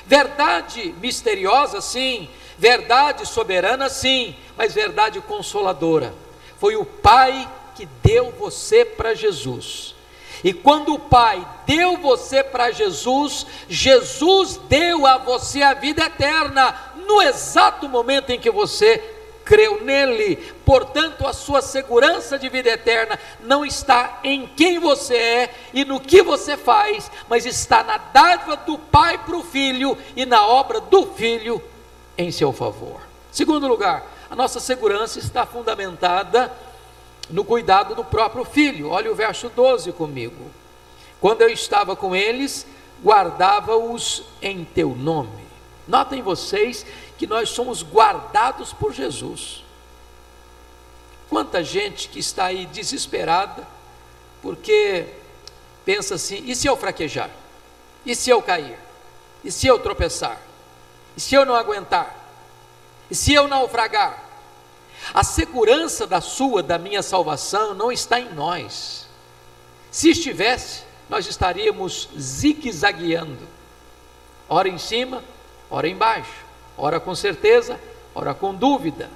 Verdade 0.05 0.93
misteriosa, 1.01 1.81
sim, 1.81 2.29
verdade 2.58 3.25
soberana, 3.27 3.89
sim, 3.89 4.36
mas 4.58 4.74
verdade 4.74 5.20
consoladora. 5.22 6.13
Foi 6.60 6.75
o 6.75 6.86
pai 6.86 7.50
que 7.75 7.86
deu 8.03 8.31
você 8.31 8.86
para 8.86 9.13
Jesus. 9.13 9.96
E 10.43 10.53
quando 10.53 10.96
o 10.96 11.00
Pai 11.00 11.46
deu 11.67 11.98
você 11.98 12.43
para 12.43 12.72
Jesus, 12.72 13.46
Jesus 13.70 14.60
deu 14.67 15.05
a 15.05 15.17
você 15.17 15.62
a 15.62 15.74
vida 15.74 16.05
eterna, 16.05 16.93
no 17.08 17.22
exato 17.22 17.88
momento 17.88 18.31
em 18.31 18.39
que 18.39 18.50
você 18.50 19.21
creu 19.51 19.84
nele. 19.84 20.38
Portanto, 20.65 21.27
a 21.27 21.34
sua 21.34 21.62
segurança 21.62 22.39
de 22.39 22.48
vida 22.48 22.70
eterna 22.70 23.20
não 23.41 23.65
está 23.65 24.22
em 24.24 24.48
quem 24.48 24.79
você 24.79 25.17
é 25.17 25.55
e 25.74 25.84
no 25.84 26.00
que 26.00 26.24
você 26.24 26.55
faz, 26.55 27.12
mas 27.27 27.46
está 27.46 27.84
na 27.84 27.98
dádiva 27.98 28.55
do 28.55 28.77
Pai 28.77 29.17
para 29.17 29.36
o 29.36 29.43
Filho 29.43 29.98
e 30.15 30.25
na 30.25 30.48
obra 30.48 30.79
do 30.79 31.05
Filho 31.05 31.62
em 32.17 32.31
seu 32.31 32.53
favor. 32.53 33.01
Segundo 33.29 33.67
lugar, 33.67 34.05
a 34.29 34.36
nossa 34.38 34.62
segurança 34.62 35.20
está 35.20 35.46
fundamentada 35.46 36.50
no 37.29 37.43
cuidado 37.43 37.93
do 37.93 38.05
próprio 38.05 38.46
filho. 38.46 38.89
Olha 38.89 39.12
o 39.12 39.15
verso 39.15 39.50
12 39.50 39.91
comigo. 39.91 40.50
Quando 41.20 41.41
eu 41.41 41.50
estava 41.50 41.93
com 41.93 42.15
eles, 42.15 42.65
guardava-os 43.03 44.24
em 44.41 44.63
teu 44.63 44.96
nome. 44.96 45.41
Notem 45.88 46.22
vocês 46.22 46.86
que 47.22 47.28
nós 47.28 47.50
somos 47.50 47.84
guardados 47.84 48.74
por 48.74 48.92
Jesus. 48.92 49.63
Quanta 51.30 51.63
gente 51.63 52.10
que 52.10 52.18
está 52.18 52.46
aí 52.46 52.66
desesperada, 52.66 53.68
porque 54.42 55.06
pensa 55.86 56.16
assim: 56.16 56.42
e 56.48 56.56
se 56.56 56.66
eu 56.66 56.75
fraquejar? 56.75 57.30
E 58.04 58.16
se 58.16 58.32
eu 58.32 58.42
cair? 58.42 58.75
E 59.44 59.51
se 59.51 59.68
eu 59.68 59.78
tropeçar? 59.78 60.42
E 61.16 61.22
se 61.22 61.36
eu 61.36 61.46
não 61.46 61.54
aguentar? 61.54 62.12
E 63.08 63.13
se 63.13 63.36
eu 63.36 63.48
naufragar? 63.48 64.24
A 65.13 65.24
segurança 65.24 66.08
da 66.08 66.22
sua, 66.22 66.63
da 66.63 66.80
minha 66.80 67.04
salvação, 67.04 67.75
não 67.75 67.92
está 67.92 68.20
em 68.20 68.34
nós. 68.34 69.08
Se 69.92 70.10
estivesse, 70.10 70.82
nós 71.08 71.28
estaríamos 71.28 72.10
zigue-zagueando, 72.20 73.48
ora 74.50 74.68
em 74.68 74.80
cima, 74.80 75.24
ora 75.70 75.88
embaixo, 75.88 76.50
ora 76.78 77.00
com 77.00 77.16
certeza, 77.16 77.80
ora 78.13 78.34
com 78.34 78.54
dúvida. 78.54 79.10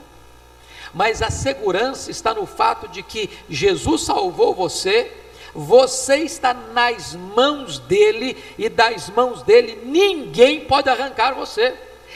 Mas 0.94 1.22
a 1.22 1.30
segurança 1.30 2.10
está 2.10 2.34
no 2.34 2.46
fato 2.46 2.88
de 2.88 3.04
que 3.04 3.30
Jesus 3.50 4.04
salvou 4.04 4.54
você, 4.54 5.12
você 5.54 6.18
está 6.18 6.54
nas 6.54 7.16
mãos 7.16 7.80
dele, 7.80 8.38
e 8.58 8.70
das 8.70 9.10
mãos 9.10 9.42
dele 9.44 9.82
ninguém 9.84 10.62
pode 10.62 10.90
arrancar 10.90 11.34
você. 11.34 11.74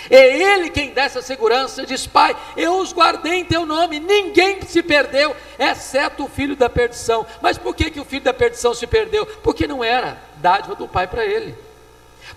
É 0.10 0.55
Ele 0.55 0.69
quem 0.69 0.93
dá 0.93 1.03
essa 1.03 1.22
segurança, 1.22 1.86
diz: 1.86 2.08
Pai, 2.08 2.36
eu 2.55 2.77
os 2.77 2.93
guardei 2.93 3.34
em 3.34 3.46
teu 3.46 3.65
nome, 3.65 4.00
ninguém 4.00 4.62
se 4.62 4.81
perdeu, 4.81 5.36
exceto 5.58 6.24
o 6.24 6.29
filho 6.29 6.55
da 6.55 6.69
perdição. 6.69 7.25
Mas 7.41 7.58
por 7.58 7.75
que, 7.75 7.91
que 7.91 8.00
o 8.00 8.05
filho 8.05 8.24
da 8.24 8.34
perdição 8.34 8.74
se 8.74 8.88
perdeu? 8.88 9.25
Porque 9.25 9.67
não 9.67 9.84
era 9.84 10.22
dádiva 10.38 10.75
do 10.75 10.88
Pai 10.88 11.08
para 11.08 11.25
ele. 11.25 11.55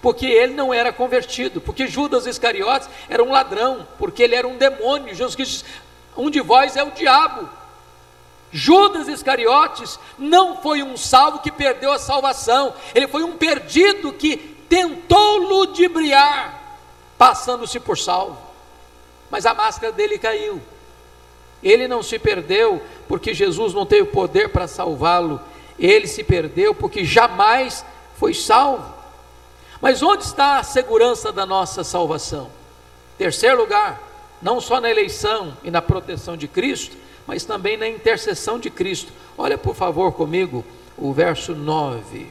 Porque 0.00 0.26
ele 0.26 0.54
não 0.54 0.72
era 0.72 0.92
convertido, 0.92 1.60
porque 1.60 1.86
Judas 1.86 2.26
Iscariotes 2.26 2.88
era 3.08 3.22
um 3.22 3.30
ladrão, 3.30 3.86
porque 3.98 4.22
ele 4.22 4.34
era 4.34 4.48
um 4.48 4.56
demônio. 4.56 5.14
Jesus 5.14 5.34
Cristo 5.34 5.64
um 6.16 6.30
de 6.30 6.40
vós 6.40 6.76
é 6.76 6.82
o 6.82 6.90
diabo. 6.90 7.48
Judas 8.50 9.08
Iscariotes 9.08 9.98
não 10.18 10.60
foi 10.60 10.82
um 10.82 10.96
salvo 10.96 11.38
que 11.38 11.50
perdeu 11.50 11.90
a 11.90 11.98
salvação, 11.98 12.74
ele 12.94 13.08
foi 13.08 13.22
um 13.22 13.36
perdido 13.36 14.12
que 14.12 14.36
tentou 14.68 15.38
ludibriar 15.38 16.60
passando-se 17.16 17.80
por 17.80 17.96
salvo. 17.96 18.36
Mas 19.30 19.46
a 19.46 19.54
máscara 19.54 19.92
dele 19.92 20.18
caiu. 20.18 20.60
Ele 21.62 21.88
não 21.88 22.02
se 22.02 22.18
perdeu 22.18 22.82
porque 23.08 23.32
Jesus 23.32 23.72
não 23.72 23.86
teve 23.86 24.08
poder 24.08 24.50
para 24.50 24.66
salvá-lo. 24.66 25.40
Ele 25.78 26.06
se 26.06 26.22
perdeu 26.22 26.74
porque 26.74 27.04
jamais 27.04 27.84
foi 28.18 28.34
salvo. 28.34 28.91
Mas 29.82 30.00
onde 30.00 30.22
está 30.22 30.58
a 30.58 30.62
segurança 30.62 31.32
da 31.32 31.44
nossa 31.44 31.82
salvação? 31.82 32.48
Terceiro 33.18 33.58
lugar, 33.58 34.00
não 34.40 34.60
só 34.60 34.80
na 34.80 34.88
eleição 34.88 35.56
e 35.64 35.72
na 35.72 35.82
proteção 35.82 36.36
de 36.36 36.46
Cristo, 36.46 36.96
mas 37.26 37.44
também 37.44 37.76
na 37.76 37.88
intercessão 37.88 38.60
de 38.60 38.70
Cristo. 38.70 39.12
Olha 39.36 39.58
por 39.58 39.74
favor 39.74 40.12
comigo 40.12 40.64
o 40.96 41.12
verso 41.12 41.52
9. 41.52 42.28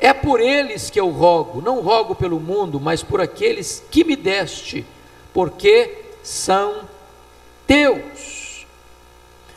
É 0.00 0.12
por 0.12 0.40
eles 0.40 0.90
que 0.90 0.98
eu 0.98 1.08
rogo, 1.08 1.62
não 1.62 1.80
rogo 1.80 2.16
pelo 2.16 2.40
mundo, 2.40 2.80
mas 2.80 3.00
por 3.00 3.20
aqueles 3.20 3.84
que 3.88 4.02
me 4.02 4.16
deste, 4.16 4.84
porque 5.32 6.04
são 6.24 6.80
teus. 7.64 8.66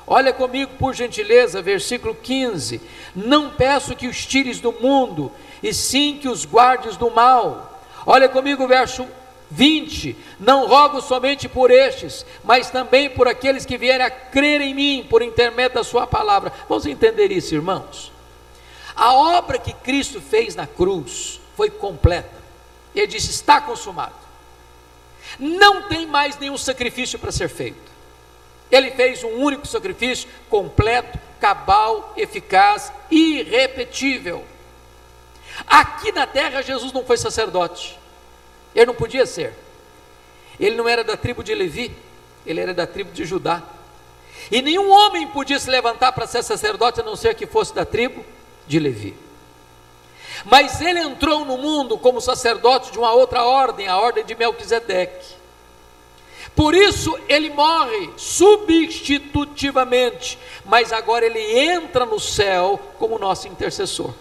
Olha 0.05 0.31
comigo, 0.31 0.73
por 0.77 0.93
gentileza, 0.93 1.59
versículo 1.59 2.13
15: 2.13 2.81
Não 3.15 3.49
peço 3.49 3.95
que 3.95 4.07
os 4.07 4.25
tires 4.27 4.59
do 4.59 4.71
mundo, 4.71 5.31
e 5.61 5.73
sim 5.73 6.17
que 6.17 6.27
os 6.27 6.45
guardes 6.45 6.97
do 6.97 7.11
mal. 7.11 7.79
Olha 8.05 8.27
comigo, 8.27 8.67
verso 8.67 9.07
20: 9.49 10.15
Não 10.39 10.67
rogo 10.67 11.01
somente 11.01 11.47
por 11.47 11.69
estes, 11.69 12.25
mas 12.43 12.69
também 12.69 13.09
por 13.09 13.27
aqueles 13.27 13.65
que 13.65 13.77
vierem 13.77 14.05
a 14.05 14.09
crer 14.09 14.61
em 14.61 14.73
mim, 14.73 15.07
por 15.09 15.21
intermédio 15.21 15.75
da 15.75 15.83
Sua 15.83 16.07
palavra. 16.07 16.51
Vamos 16.67 16.85
entender 16.85 17.31
isso, 17.31 17.53
irmãos? 17.53 18.11
A 18.95 19.13
obra 19.13 19.59
que 19.59 19.73
Cristo 19.73 20.21
fez 20.21 20.55
na 20.55 20.65
cruz 20.65 21.39
foi 21.55 21.69
completa. 21.69 22.41
Ele 22.95 23.07
disse: 23.07 23.29
está 23.29 23.61
consumado. 23.61 24.15
Não 25.39 25.83
tem 25.83 26.05
mais 26.05 26.37
nenhum 26.37 26.57
sacrifício 26.57 27.19
para 27.19 27.31
ser 27.31 27.49
feito. 27.49 27.91
Ele 28.71 28.91
fez 28.91 29.23
um 29.23 29.35
único 29.35 29.67
sacrifício 29.67 30.29
completo, 30.49 31.19
cabal, 31.39 32.13
eficaz, 32.15 32.91
irrepetível. 33.09 34.45
Aqui 35.67 36.11
na 36.11 36.27
terra, 36.27 36.61
Jesus 36.61 36.91
não 36.91 37.03
foi 37.03 37.17
sacerdote. 37.17 37.97
Ele 38.75 38.87
não 38.87 38.95
podia 38.95 39.25
ser. 39.25 39.53
Ele 40.59 40.75
não 40.75 40.87
era 40.87 41.03
da 41.03 41.17
tribo 41.17 41.43
de 41.43 41.55
Levi, 41.55 41.95
ele 42.45 42.59
era 42.59 42.73
da 42.73 42.85
tribo 42.85 43.11
de 43.11 43.25
Judá. 43.25 43.63
E 44.51 44.61
nenhum 44.61 44.91
homem 44.91 45.27
podia 45.27 45.59
se 45.59 45.69
levantar 45.69 46.11
para 46.11 46.27
ser 46.27 46.43
sacerdote 46.43 47.01
a 47.01 47.03
não 47.03 47.15
ser 47.15 47.35
que 47.35 47.45
fosse 47.45 47.73
da 47.73 47.85
tribo 47.85 48.25
de 48.67 48.79
Levi. 48.79 49.15
Mas 50.45 50.81
ele 50.81 50.99
entrou 50.99 51.45
no 51.45 51.57
mundo 51.57 51.97
como 51.97 52.21
sacerdote 52.21 52.91
de 52.91 52.97
uma 52.97 53.13
outra 53.13 53.43
ordem, 53.43 53.87
a 53.87 53.97
ordem 53.97 54.25
de 54.25 54.35
Melquisedeque. 54.35 55.41
Por 56.55 56.75
isso 56.75 57.17
ele 57.29 57.49
morre 57.49 58.09
substitutivamente, 58.17 60.37
mas 60.65 60.91
agora 60.91 61.25
ele 61.25 61.59
entra 61.59 62.05
no 62.05 62.19
céu 62.19 62.77
como 62.97 63.17
nosso 63.17 63.47
intercessor. 63.47 64.13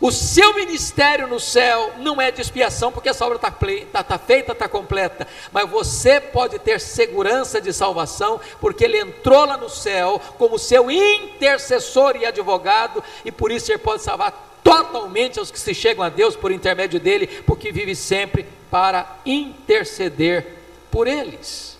O 0.00 0.12
seu 0.12 0.54
ministério 0.54 1.26
no 1.26 1.40
céu 1.40 1.92
não 1.98 2.20
é 2.20 2.30
de 2.30 2.40
expiação, 2.40 2.92
porque 2.92 3.08
essa 3.08 3.24
obra 3.24 3.36
está 3.36 3.50
tá, 3.50 4.02
tá 4.02 4.18
feita, 4.18 4.52
está 4.52 4.68
completa. 4.68 5.26
Mas 5.52 5.68
você 5.68 6.20
pode 6.20 6.58
ter 6.58 6.80
segurança 6.80 7.60
de 7.60 7.72
salvação, 7.72 8.40
porque 8.60 8.84
ele 8.84 8.98
entrou 8.98 9.44
lá 9.44 9.56
no 9.56 9.70
céu 9.70 10.20
como 10.38 10.58
seu 10.58 10.90
intercessor 10.90 12.16
e 12.16 12.26
advogado, 12.26 13.02
e 13.24 13.32
por 13.32 13.50
isso 13.50 13.72
ele 13.72 13.78
pode 13.78 14.02
salvar 14.02 14.60
totalmente 14.62 15.40
os 15.40 15.50
que 15.50 15.60
se 15.60 15.72
chegam 15.72 16.04
a 16.04 16.08
Deus 16.08 16.34
por 16.36 16.50
intermédio 16.50 16.98
dele, 17.00 17.26
porque 17.46 17.72
vive 17.72 17.94
sempre 17.94 18.44
para 18.70 19.18
interceder 19.24 20.56
por 20.90 21.06
eles. 21.06 21.78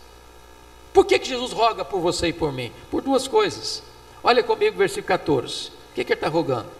Por 0.92 1.04
que, 1.04 1.18
que 1.18 1.28
Jesus 1.28 1.52
roga 1.52 1.84
por 1.84 2.00
você 2.00 2.28
e 2.28 2.32
por 2.32 2.52
mim? 2.52 2.72
Por 2.90 3.02
duas 3.02 3.28
coisas. 3.28 3.82
Olha 4.22 4.42
comigo, 4.42 4.78
versículo 4.78 5.08
14. 5.08 5.68
O 5.68 5.72
que, 5.94 6.04
que 6.04 6.12
ele 6.12 6.18
está 6.18 6.28
rogando? 6.28 6.70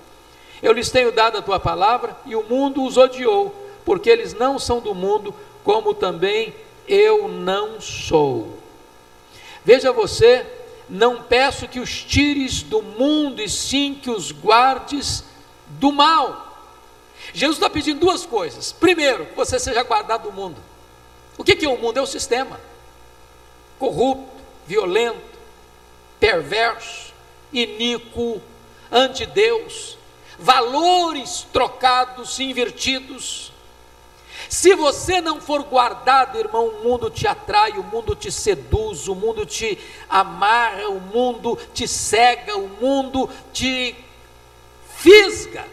Eu 0.63 0.73
lhes 0.73 0.91
tenho 0.91 1.13
dado 1.13 1.39
a 1.39 1.43
tua 1.43 1.61
palavra 1.61 2.17
e 2.25 2.35
o 2.35 2.43
mundo 2.43 2.85
os 2.85 2.97
odiou, 2.97 3.55
porque 3.85 4.09
eles 4.11 4.35
não 4.35 4.59
são 4.59 4.81
do 4.81 4.95
mundo, 4.95 5.35
como 5.63 5.95
também 5.95 6.55
eu 6.89 7.29
não 7.29 7.81
sou. 7.81 8.59
Veja 9.65 9.93
você, 9.93 10.47
não 10.89 11.23
peço 11.23 11.69
que 11.69 11.81
os 11.81 12.03
tires 12.03 12.63
do 12.63 12.83
mundo, 12.83 13.43
e 13.43 13.49
sim 13.49 13.99
que 14.01 14.11
os 14.11 14.33
guardes 14.33 15.25
do 15.67 15.93
mal. 15.93 16.45
Jesus 17.33 17.57
está 17.57 17.69
pedindo 17.69 18.01
duas 18.01 18.25
coisas. 18.25 18.73
Primeiro, 18.73 19.27
que 19.27 19.37
você 19.37 19.59
seja 19.59 19.83
guardado 19.83 20.25
do 20.25 20.33
mundo. 20.33 20.57
O 21.37 21.45
que 21.45 21.65
é 21.65 21.69
o 21.69 21.77
mundo? 21.77 21.99
É 21.99 22.03
o 22.03 22.07
sistema 22.07 22.59
corrupto, 23.79 24.43
violento, 24.67 25.39
perverso, 26.19 27.13
iníquo, 27.53 28.41
anti-Deus, 28.91 29.96
valores 30.39 31.47
trocados, 31.53 32.39
invertidos. 32.41 33.53
Se 34.49 34.75
você 34.75 35.21
não 35.21 35.41
for 35.41 35.63
guardado, 35.65 36.39
irmão, 36.39 36.67
o 36.69 36.85
mundo 36.85 37.11
te 37.11 37.27
atrai, 37.27 37.73
o 37.73 37.83
mundo 37.83 38.15
te 38.15 38.31
seduz, 38.31 39.09
o 39.09 39.15
mundo 39.15 39.45
te 39.45 39.79
amarra, 40.09 40.89
o 40.89 41.01
mundo 41.01 41.59
te 41.75 41.89
cega, 41.89 42.57
o 42.57 42.69
mundo 42.69 43.29
te 43.53 43.97
fisga. 44.97 45.67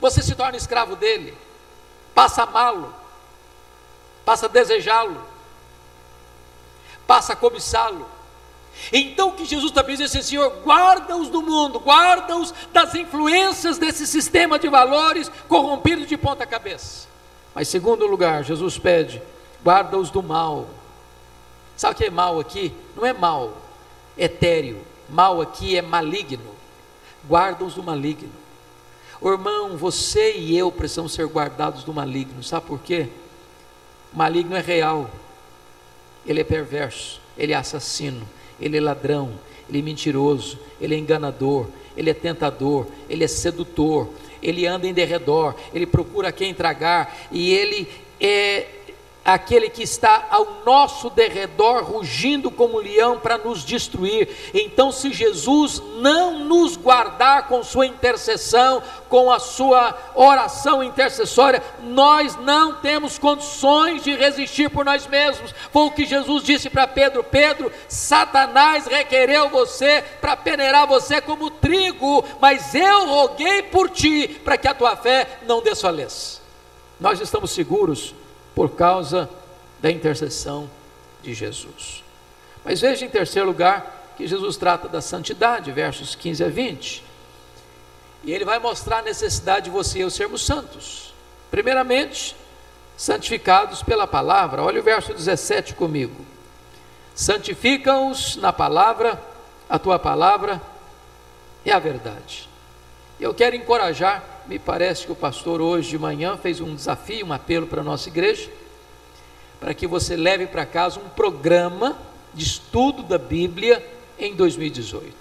Você 0.00 0.22
se 0.22 0.34
torna 0.34 0.56
escravo 0.56 0.96
dele, 0.96 1.36
passa 2.14 2.42
a 2.42 2.44
amá-lo, 2.44 2.94
passa 4.24 4.46
a 4.46 4.48
desejá-lo, 4.48 5.22
passa 7.06 7.32
a 7.32 7.36
cobiçá-lo. 7.36 8.06
Então 8.92 9.28
o 9.28 9.32
que 9.32 9.44
Jesus 9.44 9.70
está 9.70 9.82
dizendo 9.82 10.02
é 10.02 10.06
assim, 10.06 10.22
Senhor, 10.22 10.50
guarda-os 10.64 11.28
do 11.28 11.42
mundo, 11.42 11.78
guarda-os 11.78 12.54
das 12.72 12.94
influências 12.94 13.78
desse 13.78 14.06
sistema 14.06 14.58
de 14.58 14.68
valores 14.68 15.30
corrompido 15.48 16.06
de 16.06 16.16
ponta 16.16 16.46
cabeça. 16.46 17.08
Mas 17.54 17.68
segundo 17.68 18.06
lugar, 18.06 18.44
Jesus 18.44 18.78
pede, 18.78 19.20
guarda-os 19.64 20.10
do 20.10 20.22
mal. 20.22 20.68
Sabe 21.76 21.94
o 21.94 21.96
que 21.98 22.04
é 22.04 22.10
mal 22.10 22.38
aqui? 22.38 22.72
Não 22.96 23.04
é 23.04 23.12
mal 23.12 23.56
etéreo, 24.16 24.82
mal 25.08 25.40
aqui 25.40 25.76
é 25.76 25.82
maligno. 25.82 26.54
Guarda-os 27.26 27.74
do 27.74 27.82
maligno. 27.82 28.30
O 29.20 29.30
irmão, 29.30 29.76
você 29.76 30.36
e 30.36 30.56
eu 30.56 30.72
precisamos 30.72 31.12
ser 31.12 31.26
guardados 31.26 31.84
do 31.84 31.92
maligno. 31.92 32.42
Sabe 32.42 32.66
por 32.66 32.80
quê? 32.80 33.08
O 34.12 34.16
maligno 34.16 34.56
é 34.56 34.60
real. 34.60 35.10
Ele 36.26 36.40
é 36.40 36.44
perverso, 36.44 37.20
ele 37.36 37.52
é 37.52 37.56
assassino, 37.56 38.26
ele 38.60 38.76
é 38.76 38.80
ladrão, 38.80 39.32
ele 39.68 39.78
é 39.78 39.82
mentiroso, 39.82 40.58
ele 40.80 40.94
é 40.94 40.98
enganador, 40.98 41.66
ele 41.96 42.10
é 42.10 42.14
tentador, 42.14 42.86
ele 43.08 43.24
é 43.24 43.28
sedutor, 43.28 44.08
ele 44.42 44.66
anda 44.66 44.86
em 44.86 44.92
derredor, 44.92 45.54
ele 45.72 45.86
procura 45.86 46.32
quem 46.32 46.54
tragar 46.54 47.28
e 47.30 47.52
ele 47.52 47.88
é 48.20 48.66
aquele 49.24 49.68
que 49.68 49.82
está 49.82 50.26
ao 50.30 50.62
nosso 50.64 51.10
derredor, 51.10 51.84
rugindo 51.84 52.50
como 52.50 52.78
leão 52.78 53.18
para 53.18 53.38
nos 53.38 53.64
destruir. 53.64 54.28
Então, 54.54 54.90
se 54.90 55.12
Jesus 55.12 55.82
não 55.98 56.38
nos 56.44 56.76
guardar 56.76 57.46
com 57.46 57.62
sua 57.62 57.86
intercessão, 57.86 58.82
com 59.08 59.30
a 59.30 59.38
sua 59.38 59.96
oração 60.14 60.82
intercessória, 60.82 61.62
nós 61.82 62.36
não 62.36 62.74
temos 62.76 63.18
condições 63.18 64.02
de 64.02 64.14
resistir 64.14 64.70
por 64.70 64.84
nós 64.84 65.06
mesmos. 65.06 65.54
Foi 65.72 65.82
o 65.82 65.90
que 65.90 66.06
Jesus 66.06 66.42
disse 66.42 66.70
para 66.70 66.86
Pedro: 66.86 67.22
Pedro, 67.22 67.70
Satanás 67.88 68.86
requereu 68.86 69.48
você 69.50 70.02
para 70.20 70.36
peneirar 70.36 70.86
você 70.86 71.20
como 71.20 71.50
trigo, 71.50 72.24
mas 72.40 72.74
eu 72.74 73.06
roguei 73.06 73.62
por 73.62 73.90
ti 73.90 74.40
para 74.44 74.56
que 74.56 74.68
a 74.68 74.74
tua 74.74 74.96
fé 74.96 75.40
não 75.46 75.60
desfaleça. 75.60 76.40
Nós 76.98 77.20
estamos 77.20 77.50
seguros 77.50 78.14
por 78.60 78.72
causa 78.72 79.26
da 79.80 79.90
intercessão 79.90 80.68
de 81.22 81.32
Jesus. 81.32 82.04
Mas 82.62 82.78
veja 82.78 83.06
em 83.06 83.08
terceiro 83.08 83.48
lugar 83.48 84.12
que 84.18 84.26
Jesus 84.26 84.58
trata 84.58 84.86
da 84.86 85.00
santidade, 85.00 85.72
versos 85.72 86.14
15 86.14 86.44
a 86.44 86.48
20. 86.48 87.02
E 88.22 88.30
ele 88.30 88.44
vai 88.44 88.58
mostrar 88.58 88.98
a 88.98 89.02
necessidade 89.02 89.64
de 89.64 89.70
você 89.70 90.00
e 90.00 90.02
eu 90.02 90.10
sermos 90.10 90.44
santos. 90.44 91.14
Primeiramente, 91.50 92.36
santificados 92.98 93.82
pela 93.82 94.06
palavra. 94.06 94.62
Olha 94.62 94.80
o 94.80 94.84
verso 94.84 95.14
17 95.14 95.72
comigo. 95.72 96.22
Santifica-os 97.14 98.36
na 98.36 98.52
palavra, 98.52 99.18
a 99.70 99.78
tua 99.78 99.98
palavra 99.98 100.60
é 101.64 101.72
a 101.72 101.78
verdade. 101.78 102.46
Eu 103.18 103.32
quero 103.32 103.56
encorajar 103.56 104.22
me 104.50 104.58
parece 104.58 105.06
que 105.06 105.12
o 105.12 105.16
pastor 105.16 105.60
hoje 105.60 105.90
de 105.90 105.98
manhã 105.98 106.36
fez 106.36 106.60
um 106.60 106.74
desafio, 106.74 107.24
um 107.24 107.32
apelo 107.32 107.68
para 107.68 107.82
a 107.82 107.84
nossa 107.84 108.08
igreja, 108.08 108.50
para 109.60 109.72
que 109.72 109.86
você 109.86 110.16
leve 110.16 110.48
para 110.48 110.66
casa 110.66 110.98
um 110.98 111.08
programa 111.08 111.96
de 112.34 112.44
estudo 112.44 113.04
da 113.04 113.16
Bíblia 113.16 113.80
em 114.18 114.34
2018. 114.34 115.14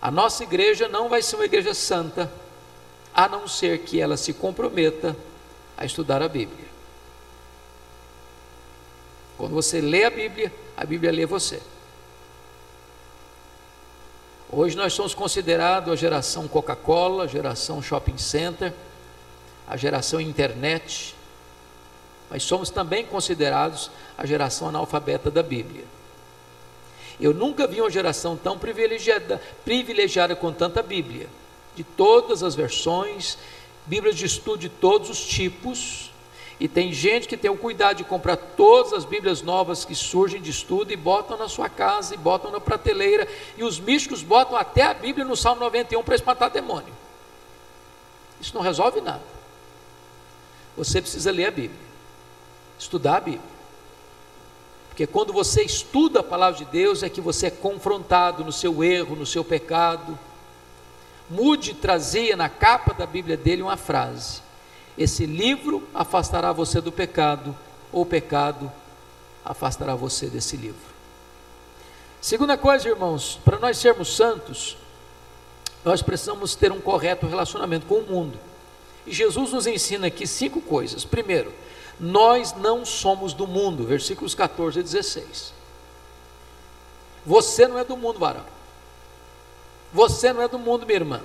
A 0.00 0.10
nossa 0.10 0.42
igreja 0.42 0.88
não 0.88 1.10
vai 1.10 1.20
ser 1.20 1.36
uma 1.36 1.44
igreja 1.44 1.74
santa, 1.74 2.32
a 3.12 3.28
não 3.28 3.46
ser 3.46 3.80
que 3.80 4.00
ela 4.00 4.16
se 4.16 4.32
comprometa 4.32 5.14
a 5.76 5.84
estudar 5.84 6.22
a 6.22 6.28
Bíblia. 6.28 6.66
Quando 9.36 9.52
você 9.52 9.82
lê 9.82 10.04
a 10.04 10.10
Bíblia, 10.10 10.50
a 10.74 10.86
Bíblia 10.86 11.12
lê 11.12 11.26
você. 11.26 11.60
Hoje 14.50 14.74
nós 14.74 14.94
somos 14.94 15.12
considerados 15.12 15.92
a 15.92 15.96
geração 15.96 16.48
Coca-Cola, 16.48 17.24
a 17.24 17.26
geração 17.26 17.82
shopping 17.82 18.16
center, 18.16 18.72
a 19.66 19.76
geração 19.76 20.18
internet, 20.18 21.14
mas 22.30 22.44
somos 22.44 22.70
também 22.70 23.04
considerados 23.04 23.90
a 24.16 24.24
geração 24.24 24.70
analfabeta 24.70 25.30
da 25.30 25.42
Bíblia. 25.42 25.84
Eu 27.20 27.34
nunca 27.34 27.66
vi 27.66 27.82
uma 27.82 27.90
geração 27.90 28.38
tão 28.38 28.58
privilegiada, 28.58 29.38
privilegiada 29.66 30.34
com 30.34 30.50
tanta 30.50 30.82
Bíblia, 30.82 31.28
de 31.76 31.84
todas 31.84 32.42
as 32.42 32.54
versões, 32.54 33.36
Bíblias 33.84 34.16
de 34.16 34.24
estudo 34.24 34.60
de 34.60 34.68
todos 34.70 35.10
os 35.10 35.26
tipos, 35.26 36.10
e 36.60 36.66
tem 36.66 36.92
gente 36.92 37.28
que 37.28 37.36
tem 37.36 37.50
o 37.50 37.56
cuidado 37.56 37.98
de 37.98 38.04
comprar 38.04 38.36
todas 38.36 38.92
as 38.92 39.04
Bíblias 39.04 39.42
novas 39.42 39.84
que 39.84 39.94
surgem 39.94 40.42
de 40.42 40.50
estudo 40.50 40.92
e 40.92 40.96
botam 40.96 41.36
na 41.36 41.48
sua 41.48 41.68
casa, 41.68 42.14
e 42.14 42.18
botam 42.18 42.50
na 42.50 42.58
prateleira, 42.58 43.28
e 43.56 43.62
os 43.62 43.78
místicos 43.78 44.22
botam 44.22 44.56
até 44.56 44.82
a 44.82 44.94
Bíblia 44.94 45.24
no 45.24 45.36
Salmo 45.36 45.60
91 45.60 46.02
para 46.02 46.16
espantar 46.16 46.50
demônio. 46.50 46.92
Isso 48.40 48.54
não 48.54 48.62
resolve 48.62 49.00
nada. 49.00 49.22
Você 50.76 51.00
precisa 51.00 51.30
ler 51.30 51.46
a 51.46 51.50
Bíblia, 51.50 51.80
estudar 52.78 53.16
a 53.18 53.20
Bíblia. 53.20 53.58
Porque 54.88 55.06
quando 55.06 55.32
você 55.32 55.62
estuda 55.62 56.20
a 56.20 56.24
palavra 56.24 56.58
de 56.58 56.64
Deus, 56.64 57.04
é 57.04 57.08
que 57.08 57.20
você 57.20 57.46
é 57.46 57.50
confrontado 57.50 58.44
no 58.44 58.50
seu 58.50 58.82
erro, 58.82 59.14
no 59.14 59.26
seu 59.26 59.44
pecado. 59.44 60.18
Mude 61.30 61.72
trazia 61.74 62.36
na 62.36 62.48
capa 62.48 62.92
da 62.92 63.06
Bíblia 63.06 63.36
dele 63.36 63.62
uma 63.62 63.76
frase: 63.76 64.42
esse 64.98 65.24
livro 65.24 65.86
afastará 65.94 66.52
você 66.52 66.80
do 66.80 66.90
pecado, 66.90 67.56
ou 67.92 68.02
o 68.02 68.06
pecado 68.06 68.70
afastará 69.44 69.94
você 69.94 70.26
desse 70.26 70.56
livro. 70.56 70.88
Segunda 72.20 72.58
coisa, 72.58 72.88
irmãos, 72.88 73.38
para 73.44 73.58
nós 73.58 73.78
sermos 73.78 74.14
santos, 74.14 74.76
nós 75.84 76.02
precisamos 76.02 76.56
ter 76.56 76.72
um 76.72 76.80
correto 76.80 77.26
relacionamento 77.26 77.86
com 77.86 78.00
o 78.00 78.06
mundo. 78.06 78.38
E 79.06 79.12
Jesus 79.12 79.52
nos 79.52 79.66
ensina 79.66 80.08
aqui 80.08 80.26
cinco 80.26 80.60
coisas. 80.60 81.04
Primeiro, 81.04 81.54
nós 81.98 82.52
não 82.54 82.84
somos 82.84 83.32
do 83.32 83.46
mundo, 83.46 83.84
versículos 83.84 84.34
14 84.34 84.80
e 84.80 84.82
16. 84.82 85.54
Você 87.24 87.68
não 87.68 87.78
é 87.78 87.84
do 87.84 87.96
mundo, 87.96 88.18
varão. 88.18 88.44
Você 89.92 90.32
não 90.32 90.42
é 90.42 90.48
do 90.48 90.58
mundo, 90.58 90.84
minha 90.84 90.98
irmã. 90.98 91.20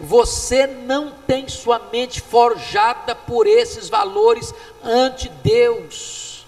Você 0.00 0.66
não 0.66 1.12
tem 1.26 1.48
sua 1.48 1.78
mente 1.92 2.20
forjada 2.20 3.14
por 3.14 3.46
esses 3.46 3.88
valores 3.88 4.52
ante 4.82 5.28
Deus. 5.28 6.46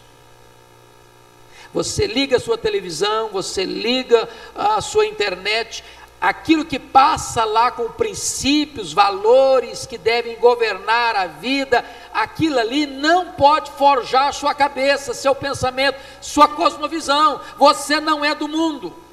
Você 1.73 2.07
liga 2.07 2.39
a 2.39 2.41
sua 2.41 2.57
televisão, 2.57 3.29
você 3.29 3.65
liga 3.65 4.29
a 4.55 4.81
sua 4.81 5.07
internet, 5.07 5.85
aquilo 6.21 6.65
que 6.65 6.79
passa 6.79 7.45
lá 7.45 7.71
com 7.71 7.91
princípios, 7.91 8.93
valores 8.93 9.85
que 9.87 9.99
devem 9.99 10.37
governar 10.37 11.15
a 11.15 11.27
vida, 11.27 11.85
aquilo 12.13 12.59
ali 12.59 12.87
não 12.87 13.33
pode 13.33 13.71
forjar 13.73 14.33
sua 14.33 14.55
cabeça, 14.55 15.13
seu 15.13 15.35
pensamento, 15.35 15.99
sua 16.21 16.49
cosmovisão. 16.49 17.41
Você 17.59 18.01
não 18.01 18.25
é 18.25 18.35
do 18.35 18.49
mundo. 18.49 19.06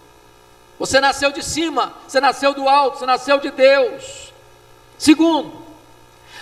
Você 0.80 1.00
nasceu 1.00 1.32
de 1.32 1.44
cima, 1.44 1.94
você 2.08 2.20
nasceu 2.20 2.54
do 2.54 2.68
alto, 2.68 3.00
você 3.00 3.06
nasceu 3.06 3.40
de 3.40 3.52
Deus. 3.52 4.34
Segundo, 4.98 5.64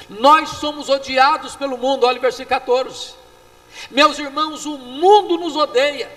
nós 0.09 0.49
somos 0.49 0.89
odiados 0.89 1.55
pelo 1.55 1.77
mundo, 1.77 2.05
olha 2.05 2.17
o 2.17 2.21
versículo 2.21 2.59
14. 2.59 3.13
Meus 3.89 4.19
irmãos, 4.19 4.65
o 4.65 4.77
mundo 4.77 5.37
nos 5.37 5.55
odeia. 5.55 6.11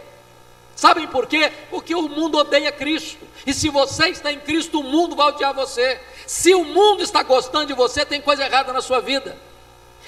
Sabem 0.75 1.07
por 1.07 1.27
quê? 1.27 1.53
Porque 1.71 1.95
o 1.95 2.09
mundo 2.09 2.39
odeia 2.39 2.73
Cristo. 2.73 3.25
E 3.47 3.55
se 3.55 3.69
você 3.69 4.09
está 4.09 4.33
em 4.33 4.41
Cristo, 4.41 4.81
o 4.81 4.83
mundo 4.83 5.15
vai 5.15 5.29
odiar 5.29 5.55
você. 5.55 6.01
Se 6.27 6.55
o 6.55 6.65
mundo 6.65 7.03
está 7.03 7.23
gostando 7.23 7.67
de 7.67 7.75
você, 7.75 8.05
tem 8.05 8.21
coisa 8.21 8.45
errada 8.45 8.73
na 8.73 8.83
sua 8.83 9.01
vida. 9.01 9.37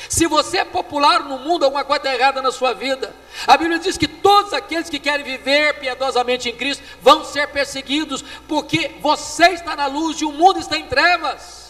Se 0.08 0.26
você 0.26 0.58
é 0.58 0.64
popular 0.64 1.24
no 1.24 1.38
mundo, 1.38 1.64
alguma 1.64 1.84
coisa 1.84 2.02
está 2.04 2.14
errada 2.14 2.42
na 2.42 2.52
sua 2.52 2.72
vida. 2.72 3.14
A 3.46 3.56
Bíblia 3.56 3.78
diz 3.78 3.96
que 3.96 4.06
todos 4.06 4.52
aqueles 4.52 4.90
que 4.90 4.98
querem 4.98 5.24
viver 5.24 5.78
piedosamente 5.80 6.48
em 6.48 6.56
Cristo 6.56 6.82
vão 7.00 7.24
ser 7.24 7.48
perseguidos, 7.48 8.24
porque 8.46 8.96
você 9.00 9.48
está 9.48 9.74
na 9.74 9.86
luz 9.86 10.20
e 10.20 10.24
o 10.24 10.32
mundo 10.32 10.60
está 10.60 10.76
em 10.76 10.86
trevas. 10.86 11.66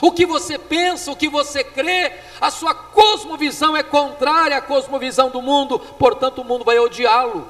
O 0.00 0.10
que 0.10 0.24
você 0.24 0.58
pensa, 0.58 1.12
o 1.12 1.16
que 1.16 1.28
você 1.28 1.62
crê, 1.62 2.12
a 2.40 2.50
sua 2.50 2.74
cosmovisão 2.74 3.76
é 3.76 3.82
contrária 3.82 4.56
à 4.56 4.62
cosmovisão 4.62 5.28
do 5.28 5.42
mundo, 5.42 5.78
portanto 5.78 6.40
o 6.40 6.44
mundo 6.44 6.64
vai 6.64 6.78
odiá-lo. 6.78 7.48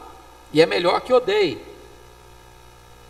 E 0.52 0.60
é 0.60 0.66
melhor 0.66 1.00
que 1.00 1.12
odeie, 1.12 1.64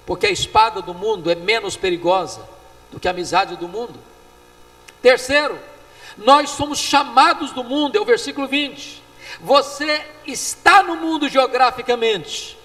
porque 0.07 0.27
a 0.27 0.31
espada 0.31 0.81
do 0.83 0.95
mundo 0.95 1.31
é 1.31 1.35
menos 1.35 1.77
perigosa 1.77 2.47
do 2.91 3.01
que 3.01 3.09
a 3.09 3.11
amizade 3.11 3.57
do 3.57 3.67
mundo. 3.67 3.99
Terceiro, 5.01 5.59
nós 6.17 6.51
somos 6.51 6.79
chamados 6.79 7.53
do 7.53 7.65
mundo, 7.65 7.97
é 7.97 8.01
o 8.01 8.05
versículo 8.05 8.47
20. 8.47 9.03
Você 9.41 10.05
está 10.27 10.83
no 10.83 10.97
mundo 10.97 11.29
geograficamente, 11.29 12.59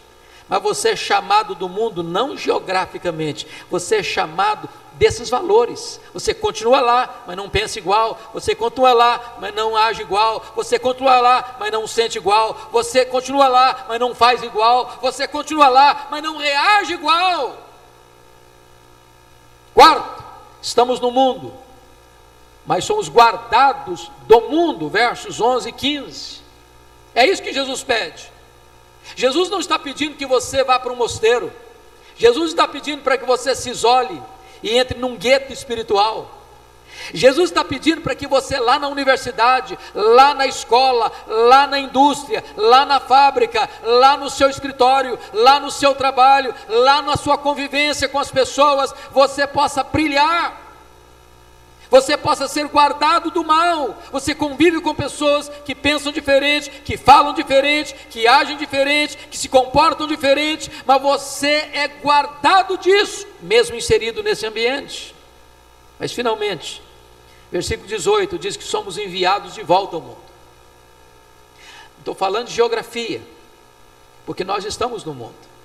mas 0.47 0.61
você 0.61 0.89
é 0.89 0.95
chamado 0.95 1.55
do 1.55 1.67
mundo 1.67 2.03
não 2.03 2.37
geograficamente, 2.37 3.47
você 3.69 3.97
é 3.97 4.03
chamado 4.03 4.69
desses 4.97 5.29
valores. 5.29 5.99
Você 6.13 6.33
continua 6.33 6.81
lá, 6.81 7.23
mas 7.25 7.37
não 7.37 7.49
pensa 7.49 7.79
igual. 7.79 8.19
Você 8.33 8.53
continua 8.55 8.93
lá, 8.93 9.37
mas 9.39 9.53
não 9.53 9.77
age 9.77 10.01
igual. 10.01 10.43
Você 10.55 10.77
continua 10.77 11.19
lá, 11.19 11.55
mas 11.59 11.71
não 11.71 11.87
sente 11.87 12.17
igual. 12.17 12.69
Você 12.71 13.05
continua 13.05 13.47
lá, 13.47 13.85
mas 13.87 13.99
não 13.99 14.13
faz 14.13 14.43
igual. 14.43 14.97
Você 15.01 15.27
continua 15.27 15.69
lá, 15.69 16.07
mas 16.09 16.23
não 16.23 16.37
reage 16.37 16.93
igual. 16.93 17.57
Quarto, 19.73 20.23
estamos 20.61 20.99
no 20.99 21.11
mundo, 21.11 21.53
mas 22.67 22.83
somos 22.83 23.07
guardados 23.07 24.11
do 24.27 24.41
mundo, 24.41 24.89
versos 24.89 25.39
11 25.39 25.69
e 25.69 25.71
15. 25.71 26.41
É 27.15 27.25
isso 27.25 27.41
que 27.41 27.53
Jesus 27.53 27.81
pede. 27.81 28.29
Jesus 29.15 29.49
não 29.49 29.61
está 29.61 29.79
pedindo 29.79 30.17
que 30.17 30.25
você 30.25 30.65
vá 30.65 30.77
para 30.77 30.91
um 30.91 30.95
mosteiro. 30.97 31.51
Jesus 32.17 32.49
está 32.49 32.67
pedindo 32.67 33.01
para 33.03 33.17
que 33.17 33.25
você 33.25 33.55
se 33.55 33.69
isole 33.69 34.21
e 34.61 34.77
entre 34.77 34.99
num 34.99 35.15
gueto 35.15 35.53
espiritual. 35.53 36.33
Jesus 37.13 37.49
está 37.49 37.63
pedindo 37.63 38.01
para 38.01 38.15
que 38.15 38.27
você 38.27 38.59
lá 38.59 38.77
na 38.77 38.89
universidade, 38.89 39.79
lá 39.95 40.33
na 40.33 40.45
escola, 40.45 41.09
lá 41.25 41.67
na 41.67 41.79
indústria, 41.79 42.43
lá 42.57 42.85
na 42.85 42.99
fábrica, 42.99 43.69
lá 43.81 44.17
no 44.17 44.29
seu 44.29 44.49
escritório, 44.49 45.17
lá 45.31 45.57
no 45.57 45.71
seu 45.71 45.95
trabalho, 45.95 46.53
lá 46.67 47.01
na 47.01 47.15
sua 47.15 47.37
convivência 47.37 48.09
com 48.09 48.19
as 48.19 48.31
pessoas, 48.31 48.93
você 49.11 49.47
possa 49.47 49.83
brilhar 49.83 50.66
você 51.89 52.17
possa 52.17 52.47
ser 52.47 52.67
guardado 52.67 53.31
do 53.31 53.43
mal. 53.43 53.97
Você 54.11 54.35
convive 54.35 54.81
com 54.81 54.93
pessoas 54.93 55.49
que 55.65 55.73
pensam 55.73 56.11
diferente, 56.11 56.69
que 56.83 56.97
falam 56.97 57.33
diferente, 57.33 57.95
que 58.09 58.27
agem 58.27 58.57
diferente, 58.57 59.17
que 59.29 59.37
se 59.37 59.47
comportam 59.47 60.07
diferente, 60.07 60.71
mas 60.85 61.01
você 61.01 61.69
é 61.73 61.87
guardado 61.87 62.77
disso, 62.77 63.27
mesmo 63.41 63.75
inserido 63.75 64.21
nesse 64.21 64.45
ambiente. 64.45 65.15
Mas 65.99 66.11
finalmente, 66.11 66.81
versículo 67.51 67.87
18 67.87 68.37
diz 68.37 68.57
que 68.57 68.63
somos 68.63 68.97
enviados 68.97 69.53
de 69.53 69.63
volta 69.63 69.95
ao 69.95 70.01
mundo. 70.01 70.27
Estou 71.99 72.13
falando 72.15 72.47
de 72.47 72.53
geografia, 72.53 73.21
porque 74.25 74.43
nós 74.43 74.63
estamos 74.65 75.03
no 75.03 75.13
mundo. 75.13 75.56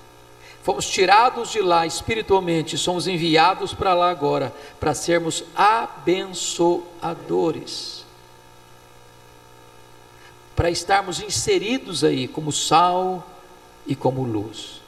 Fomos 0.63 0.87
tirados 0.87 1.51
de 1.51 1.61
lá 1.61 1.85
espiritualmente, 1.85 2.77
somos 2.77 3.05
enviados 3.05 3.73
para 3.73 3.93
lá 3.93 4.09
agora, 4.09 4.55
para 4.79 4.93
sermos 4.93 5.43
abençoadores. 5.53 8.05
Para 10.55 10.71
estarmos 10.71 11.21
inseridos 11.21 12.05
aí 12.05 12.29
como 12.29 12.53
sal 12.53 13.27
e 13.85 13.93
como 13.93 14.23
luz. 14.23 14.81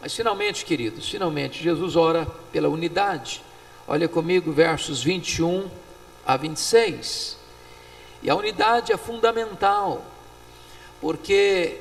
Mas 0.00 0.14
finalmente, 0.14 0.64
queridos, 0.64 1.08
finalmente, 1.08 1.60
Jesus 1.60 1.96
ora 1.96 2.24
pela 2.52 2.68
unidade. 2.68 3.42
Olha 3.84 4.08
comigo 4.08 4.52
versos 4.52 5.02
21 5.02 5.68
a 6.24 6.36
26. 6.36 7.36
E 8.22 8.30
a 8.30 8.36
unidade 8.36 8.92
é 8.92 8.96
fundamental, 8.96 10.04
porque 11.00 11.80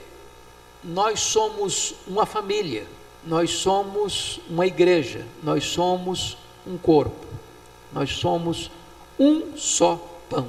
nós 0.87 1.19
somos 1.19 1.95
uma 2.07 2.25
família, 2.25 2.87
nós 3.25 3.51
somos 3.51 4.39
uma 4.49 4.65
igreja, 4.65 5.25
nós 5.43 5.65
somos 5.65 6.37
um 6.65 6.77
corpo, 6.77 7.25
nós 7.91 8.11
somos 8.11 8.71
um 9.19 9.57
só 9.57 9.95
pão. 10.29 10.47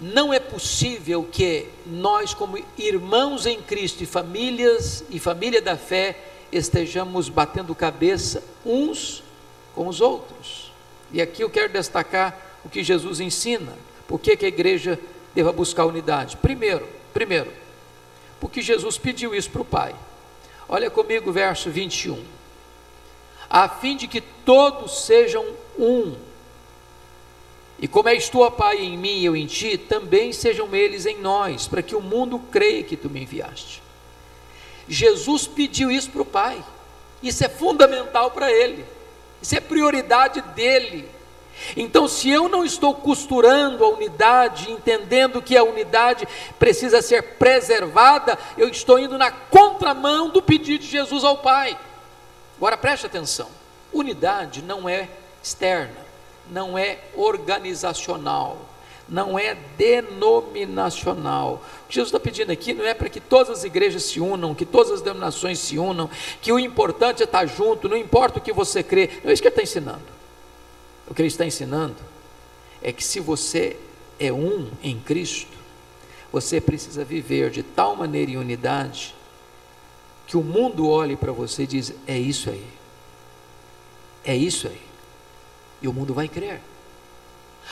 Não 0.00 0.32
é 0.32 0.40
possível 0.40 1.26
que 1.30 1.68
nós, 1.86 2.34
como 2.34 2.58
irmãos 2.76 3.46
em 3.46 3.62
Cristo 3.62 4.02
e 4.02 4.06
famílias 4.06 5.04
e 5.08 5.20
família 5.20 5.62
da 5.62 5.76
fé, 5.76 6.18
estejamos 6.50 7.28
batendo 7.28 7.74
cabeça 7.74 8.42
uns 8.64 9.22
com 9.74 9.86
os 9.86 10.00
outros. 10.00 10.72
E 11.12 11.22
aqui 11.22 11.42
eu 11.42 11.48
quero 11.48 11.72
destacar 11.72 12.58
o 12.64 12.68
que 12.68 12.82
Jesus 12.82 13.20
ensina. 13.20 13.72
Por 14.08 14.20
que, 14.20 14.44
a 14.44 14.48
igreja 14.48 14.98
deva 15.34 15.52
buscar 15.52 15.86
unidade? 15.86 16.36
Primeiro, 16.36 16.86
primeiro, 17.14 17.50
porque 18.40 18.60
Jesus 18.62 18.98
pediu 18.98 19.34
isso 19.34 19.50
para 19.50 19.62
o 19.62 19.64
Pai. 19.64 19.94
Olha 20.68 20.90
comigo 20.90 21.32
verso 21.32 21.70
21. 21.70 22.22
A 23.48 23.68
fim 23.68 23.96
de 23.96 24.06
que 24.08 24.20
todos 24.20 25.04
sejam 25.04 25.44
um. 25.78 26.16
E 27.78 27.86
como 27.86 28.08
és 28.08 28.28
tu, 28.28 28.50
Pai, 28.52 28.78
em 28.78 28.96
mim 28.96 29.18
e 29.18 29.24
eu 29.24 29.36
em 29.36 29.46
ti, 29.46 29.76
também 29.76 30.32
sejam 30.32 30.74
eles 30.74 31.06
em 31.06 31.18
nós, 31.18 31.68
para 31.68 31.82
que 31.82 31.94
o 31.94 32.00
mundo 32.00 32.38
creia 32.50 32.82
que 32.82 32.96
tu 32.96 33.10
me 33.10 33.22
enviaste. 33.22 33.82
Jesus 34.88 35.46
pediu 35.46 35.90
isso 35.90 36.10
para 36.10 36.22
o 36.22 36.26
Pai. 36.26 36.64
Isso 37.22 37.44
é 37.44 37.48
fundamental 37.48 38.30
para 38.30 38.50
ele. 38.50 38.84
Isso 39.40 39.54
é 39.56 39.60
prioridade 39.60 40.40
dele. 40.54 41.08
Então, 41.76 42.06
se 42.06 42.30
eu 42.30 42.48
não 42.48 42.64
estou 42.64 42.94
costurando 42.94 43.84
a 43.84 43.88
unidade, 43.88 44.70
entendendo 44.70 45.42
que 45.42 45.56
a 45.56 45.64
unidade 45.64 46.26
precisa 46.58 47.02
ser 47.02 47.22
preservada, 47.36 48.38
eu 48.56 48.68
estou 48.68 48.98
indo 48.98 49.18
na 49.18 49.30
contramão 49.30 50.28
do 50.28 50.42
pedido 50.42 50.82
de 50.82 50.90
Jesus 50.90 51.24
ao 51.24 51.38
Pai. 51.38 51.78
Agora 52.56 52.76
preste 52.76 53.06
atenção: 53.06 53.48
unidade 53.92 54.62
não 54.62 54.88
é 54.88 55.08
externa, 55.42 56.06
não 56.50 56.76
é 56.78 56.98
organizacional, 57.14 58.58
não 59.08 59.38
é 59.38 59.56
denominacional. 59.76 61.62
O 61.84 61.88
que 61.88 61.94
Jesus 61.94 62.08
está 62.08 62.20
pedindo 62.20 62.52
aqui 62.52 62.72
não 62.74 62.84
é 62.84 62.94
para 62.94 63.08
que 63.08 63.20
todas 63.20 63.58
as 63.58 63.64
igrejas 63.64 64.04
se 64.04 64.20
unam, 64.20 64.54
que 64.54 64.66
todas 64.66 64.92
as 64.92 65.02
denominações 65.02 65.58
se 65.58 65.78
unam, 65.78 66.10
que 66.40 66.52
o 66.52 66.58
importante 66.58 67.22
é 67.22 67.24
estar 67.24 67.46
junto, 67.46 67.88
não 67.88 67.96
importa 67.96 68.38
o 68.38 68.42
que 68.42 68.52
você 68.52 68.82
crê, 68.82 69.20
não 69.22 69.30
é 69.30 69.32
isso 69.32 69.42
que 69.42 69.48
ele 69.48 69.52
está 69.52 69.62
ensinando. 69.62 70.16
O 71.08 71.14
que 71.14 71.22
ele 71.22 71.28
está 71.28 71.46
ensinando 71.46 71.96
é 72.82 72.92
que 72.92 73.04
se 73.04 73.20
você 73.20 73.76
é 74.18 74.32
um 74.32 74.70
em 74.82 74.98
Cristo, 74.98 75.56
você 76.32 76.60
precisa 76.60 77.04
viver 77.04 77.50
de 77.50 77.62
tal 77.62 77.94
maneira 77.96 78.30
em 78.30 78.36
unidade 78.36 79.14
que 80.26 80.36
o 80.36 80.42
mundo 80.42 80.88
olhe 80.88 81.16
para 81.16 81.32
você 81.32 81.62
e 81.62 81.66
diz: 81.66 81.94
é 82.06 82.18
isso 82.18 82.50
aí, 82.50 82.66
é 84.24 84.36
isso 84.36 84.66
aí, 84.66 84.82
e 85.80 85.88
o 85.88 85.92
mundo 85.92 86.12
vai 86.12 86.28
crer. 86.28 86.60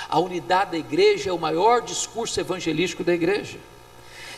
A 0.09 0.19
unidade 0.19 0.73
da 0.73 0.79
igreja 0.79 1.31
é 1.31 1.33
o 1.33 1.39
maior 1.39 1.83
discurso 1.83 2.39
evangelístico 2.39 3.05
da 3.05 3.15
igreja. 3.15 3.59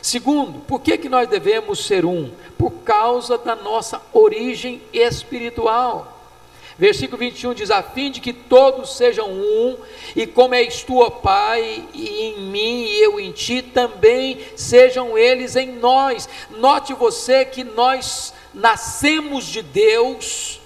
Segundo, 0.03 0.61
por 0.61 0.81
que, 0.81 0.99
que 0.99 1.09
nós 1.09 1.29
devemos 1.29 1.85
ser 1.85 2.05
um? 2.05 2.31
Por 2.59 2.71
causa 2.85 3.39
da 3.39 3.57
nossa 3.57 4.01
origem 4.13 4.83
espiritual. 4.93 6.16
Versículo 6.79 7.19
21 7.19 7.55
diz: 7.55 7.71
A 7.71 7.83
fim 7.83 8.11
de 8.11 8.21
que 8.21 8.33
todos 8.33 8.97
sejam 8.97 9.31
um, 9.31 9.79
e 10.15 10.27
como 10.27 10.55
és 10.55 10.83
tu, 10.83 10.99
ó 10.99 11.09
Pai, 11.09 11.85
e 11.95 12.21
em 12.23 12.41
mim 12.41 12.85
e 12.85 13.03
eu 13.03 13.19
em 13.19 13.33
ti, 13.33 13.63
também 13.63 14.39
sejam 14.57 15.17
eles 15.17 15.57
em 15.57 15.73
nós. 15.73 16.29
Note 16.51 16.93
você 16.93 17.45
que 17.45 17.65
nós 17.65 18.35
nascemos 18.53 19.47
de 19.47 19.63
Deus, 19.63 20.61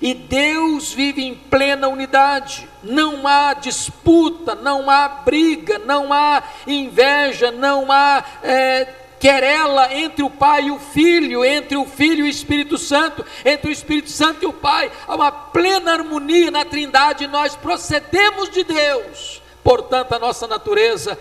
e 0.00 0.14
Deus 0.14 0.92
vive 0.92 1.22
em 1.22 1.34
plena 1.34 1.88
unidade. 1.88 2.68
Não 2.82 3.26
há 3.26 3.54
disputa, 3.54 4.54
não 4.54 4.90
há 4.90 5.08
briga, 5.08 5.78
não 5.78 6.12
há 6.12 6.42
inveja, 6.66 7.50
não 7.50 7.90
há. 7.90 8.24
É, 8.42 9.01
querela 9.22 9.94
entre 9.94 10.22
o 10.24 10.28
Pai 10.28 10.64
e 10.64 10.70
o 10.72 10.80
Filho, 10.80 11.44
entre 11.44 11.76
o 11.76 11.86
Filho 11.86 12.26
e 12.26 12.28
o 12.28 12.28
Espírito 12.28 12.76
Santo, 12.76 13.24
entre 13.44 13.70
o 13.70 13.72
Espírito 13.72 14.10
Santo 14.10 14.42
e 14.42 14.46
o 14.46 14.52
Pai, 14.52 14.90
há 15.06 15.14
uma 15.14 15.30
plena 15.30 15.92
harmonia 15.92 16.50
na 16.50 16.64
Trindade, 16.64 17.28
nós 17.28 17.54
procedemos 17.54 18.50
de 18.50 18.64
Deus, 18.64 19.40
portanto, 19.62 20.12
a 20.12 20.18
nossa 20.18 20.48
natureza 20.48 21.16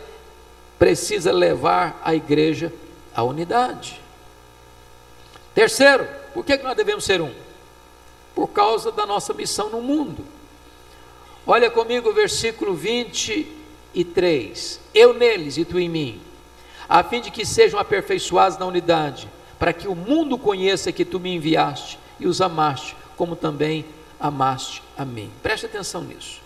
precisa 0.80 1.32
levar 1.32 2.02
a 2.04 2.16
igreja 2.16 2.74
à 3.14 3.22
unidade. 3.22 4.02
Terceiro, 5.54 6.08
por 6.34 6.44
que 6.44 6.58
nós 6.58 6.76
devemos 6.76 7.04
ser 7.04 7.22
um? 7.22 7.32
Por 8.34 8.48
causa 8.48 8.92
da 8.92 9.06
nossa 9.06 9.32
missão 9.32 9.70
no 9.70 9.80
mundo. 9.80 10.26
Olha 11.46 11.70
comigo 11.70 12.10
o 12.10 12.14
versículo 12.14 12.74
23. 12.74 14.80
Eu 14.92 15.14
neles 15.14 15.58
e 15.58 15.66
tu 15.66 15.80
em 15.80 15.88
mim 15.88 16.31
a 16.92 17.06
fim 17.06 17.22
de 17.22 17.32
que 17.32 17.46
sejam 17.46 17.80
aperfeiçoados 17.80 18.58
na 18.58 18.66
unidade, 18.66 19.30
para 19.58 19.72
que 19.72 19.88
o 19.88 19.96
mundo 19.96 20.38
conheça 20.38 20.92
que 20.92 21.06
tu 21.06 21.22
me 21.22 21.34
enviaste 21.34 21.98
e 22.20 22.28
os 22.28 22.42
amaste, 22.42 22.98
como 23.16 23.34
também 23.34 23.86
amaste 24.20 24.84
a 24.98 25.06
mim. 25.06 25.32
Preste 25.42 25.68
atenção 25.68 26.04
nisso. 26.04 26.42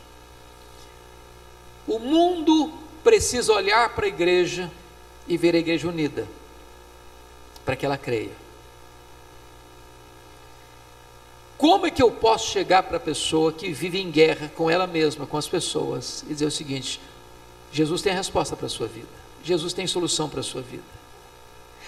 O 1.87 1.97
mundo 1.97 2.71
precisa 3.03 3.53
olhar 3.53 3.95
para 3.95 4.05
a 4.05 4.07
igreja 4.07 4.71
e 5.27 5.35
ver 5.35 5.55
a 5.55 5.57
igreja 5.57 5.87
unida, 5.87 6.27
para 7.65 7.75
que 7.75 7.83
ela 7.83 7.97
creia. 7.97 8.33
Como 11.57 11.87
é 11.87 11.89
que 11.89 12.03
eu 12.03 12.11
posso 12.11 12.51
chegar 12.51 12.83
para 12.83 12.97
a 12.97 12.99
pessoa 12.99 13.51
que 13.51 13.73
vive 13.73 13.99
em 13.99 14.11
guerra 14.11 14.51
com 14.55 14.69
ela 14.69 14.85
mesma, 14.85 15.25
com 15.25 15.37
as 15.37 15.47
pessoas, 15.47 16.23
e 16.29 16.33
dizer 16.33 16.45
o 16.45 16.51
seguinte: 16.51 17.01
Jesus 17.71 18.03
tem 18.03 18.13
a 18.13 18.17
resposta 18.17 18.55
para 18.55 18.67
a 18.67 18.69
sua 18.69 18.85
vida, 18.85 19.24
Jesus 19.45 19.71
tem 19.73 19.85
solução 19.85 20.27
para 20.27 20.39
a 20.39 20.43
sua 20.43 20.61
vida. 20.61 20.83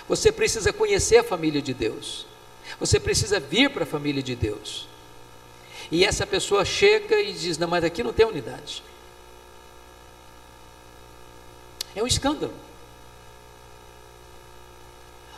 Você 0.08 0.32
precisa 0.32 0.72
conhecer 0.72 1.18
a 1.18 1.24
família 1.24 1.62
de 1.62 1.74
Deus, 1.74 2.26
você 2.80 3.00
precisa 3.00 3.40
vir 3.40 3.72
para 3.72 3.84
a 3.84 3.88
família 3.88 4.22
de 4.22 4.36
Deus. 4.36 4.88
E 5.92 6.06
essa 6.06 6.28
pessoa 6.28 6.64
chega 6.64 7.20
e 7.20 7.34
diz: 7.34 7.58
Não, 7.58 7.68
mas 7.68 7.84
aqui 7.84 8.04
não 8.04 8.14
tem 8.14 8.26
unidade. 8.26 8.84
É 11.96 12.04
um 12.04 12.08
escândalo. 12.08 12.54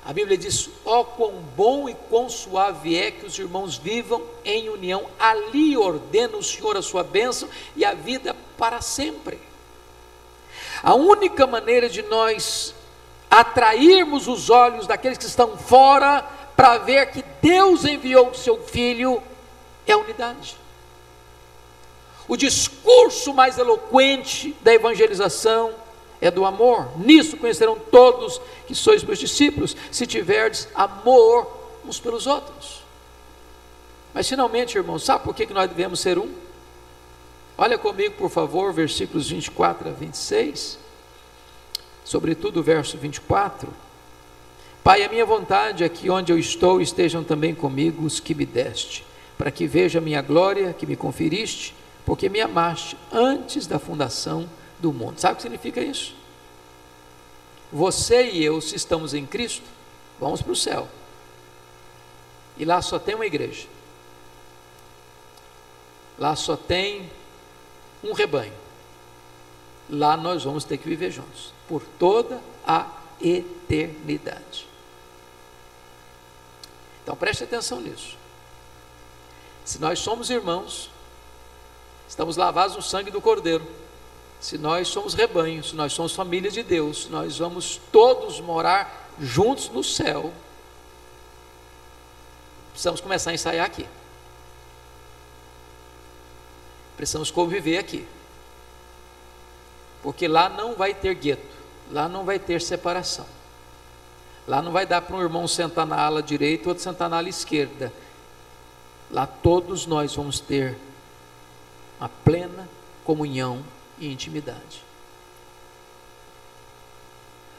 A 0.04 0.12
Bíblia 0.12 0.38
diz: 0.38 0.70
ó, 0.84 1.02
oh, 1.02 1.06
quão 1.06 1.34
bom 1.56 1.88
e 1.88 1.94
quão 1.94 2.30
suave 2.30 2.98
é 2.98 3.12
que 3.12 3.26
os 3.26 3.38
irmãos 3.38 3.78
vivam 3.78 4.24
em 4.44 4.68
união, 4.68 5.08
ali 5.20 5.78
ordena 5.78 6.36
o 6.36 6.44
Senhor 6.44 6.76
a 6.76 6.82
sua 6.82 7.04
bênção 7.04 7.48
e 7.76 7.86
a 7.86 7.94
vida 7.94 8.36
para 8.58 8.82
sempre. 8.82 9.40
A 10.82 10.96
única 10.96 11.46
maneira 11.46 11.90
de 11.90 12.02
nós 12.04 12.74
atrairmos 13.30 14.28
os 14.28 14.50
olhos 14.50 14.88
daqueles 14.88 15.18
que 15.18 15.26
estão 15.26 15.58
fora 15.58 16.26
para 16.56 16.78
ver 16.78 17.12
que 17.12 17.24
Deus 17.42 17.86
enviou 17.86 18.30
o 18.30 18.36
seu 18.36 18.58
Filho 18.64 19.22
é 19.86 19.94
a 19.94 19.98
unidade. 19.98 20.58
O 22.28 22.38
discurso 22.38 23.34
mais 23.34 23.58
eloquente 23.58 24.56
da 24.62 24.74
evangelização 24.74 25.74
é 26.22 26.30
do 26.30 26.46
amor. 26.46 26.98
Nisso 26.98 27.38
conhecerão 27.38 27.78
todos 27.92 28.40
que 28.68 28.76
sois 28.76 29.04
meus 29.04 29.20
discípulos, 29.20 29.76
se 29.92 30.06
tiverdes 30.06 30.68
amor 30.76 31.52
uns 31.86 32.00
pelos 32.00 32.28
outros. 32.28 32.84
Mas 34.14 34.28
finalmente, 34.28 34.78
irmãos, 34.78 35.04
sabe 35.04 35.24
por 35.24 35.34
que 35.34 35.52
nós 35.54 35.70
devemos 35.70 36.00
ser 36.00 36.18
um? 36.18 36.32
Olha 37.62 37.78
comigo, 37.78 38.16
por 38.16 38.30
favor, 38.30 38.72
versículos 38.72 39.30
24 39.30 39.90
a 39.90 39.92
26, 39.92 40.80
sobretudo 42.06 42.62
o 42.62 42.64
verso 42.64 42.98
24. 42.98 43.68
Pai, 44.82 45.04
a 45.04 45.10
minha 45.10 45.26
vontade 45.26 45.84
é 45.84 45.90
que 45.90 46.10
onde 46.10 46.32
eu 46.32 46.40
estou 46.40 46.80
estejam 46.80 47.22
também 47.22 47.54
comigo 47.54 48.06
os 48.06 48.18
que 48.18 48.34
me 48.34 48.46
deste, 48.46 49.06
para 49.38 49.52
que 49.52 49.68
veja 49.68 50.00
a 50.00 50.02
minha 50.02 50.22
glória 50.22 50.72
que 50.72 50.86
me 50.86 50.96
conferiste, 50.96 51.76
porque 52.06 52.30
me 52.30 52.40
amaste 52.40 52.96
antes 53.12 53.68
da 53.68 53.78
fundação 53.78 54.50
do 54.80 54.94
mundo. 54.94 55.20
Sabe 55.20 55.34
o 55.34 55.36
que 55.36 55.42
significa 55.42 55.82
isso? 55.82 56.16
Você 57.74 58.32
e 58.32 58.42
eu, 58.42 58.62
se 58.62 58.78
estamos 58.78 59.14
em 59.14 59.26
Cristo, 59.26 59.68
vamos 60.18 60.42
para 60.42 60.54
o 60.54 60.56
céu. 60.56 60.88
E 62.58 62.64
lá 62.64 62.82
só 62.82 62.98
tem 62.98 63.16
uma 63.16 63.26
igreja. 63.26 63.68
Lá 66.18 66.38
só 66.38 66.56
tem 66.56 67.19
um 68.04 68.14
rebanho. 68.14 68.54
Lá 69.90 70.16
nós 70.16 70.44
vamos 70.44 70.64
ter 70.64 70.78
que 70.78 70.88
viver 70.88 71.12
juntos 71.12 71.54
por 71.68 71.82
toda 71.98 72.42
a 72.66 72.88
eternidade. 73.22 74.68
Então 77.04 77.16
preste 77.16 77.44
atenção 77.44 77.82
nisso. 77.82 78.18
Se 79.66 79.80
nós 79.80 80.00
somos 80.00 80.30
irmãos, 80.30 80.90
estamos 82.08 82.38
lavados 82.38 82.76
no 82.76 82.82
sangue 82.82 83.12
do 83.12 83.22
Cordeiro 83.22 83.66
se 84.40 84.58
nós 84.58 84.88
somos 84.88 85.14
rebanho, 85.14 85.64
se 85.64 85.76
nós 85.76 85.92
somos 85.92 86.16
família 86.16 86.50
de 86.50 86.64
Deus, 86.64 87.10
nós 87.10 87.40
vamos 87.40 87.80
todos 87.92 88.40
morar 88.40 89.10
juntos 89.20 89.70
no 89.70 89.84
céu. 89.84 90.34
Precisamos 92.72 93.02
começar 93.02 93.32
a 93.32 93.34
ensaiar 93.34 93.66
aqui. 93.66 93.86
Precisamos 97.00 97.32
conviver 97.32 97.78
aqui. 97.78 98.06
Porque 100.04 100.28
lá 100.28 100.50
não 100.50 100.76
vai 100.76 100.94
ter 100.94 101.16
gueto, 101.16 101.56
lá 101.90 102.10
não 102.10 102.26
vai 102.26 102.38
ter 102.38 102.62
separação. 102.62 103.26
Lá 104.46 104.62
não 104.62 104.74
vai 104.74 104.86
dar 104.86 105.00
para 105.00 105.16
um 105.16 105.22
irmão 105.22 105.48
sentar 105.48 105.86
na 105.86 105.96
ala 105.96 106.22
direita, 106.22 106.68
outro 106.68 106.84
sentar 106.84 107.10
na 107.10 107.16
ala 107.16 107.30
esquerda. 107.30 107.94
Lá 109.10 109.26
todos 109.26 109.86
nós 109.86 110.14
vamos 110.14 110.42
ter 110.42 110.78
a 112.02 112.10
plena 112.10 112.68
comunhão 113.06 113.64
e 113.98 114.12
intimidade. 114.12 114.84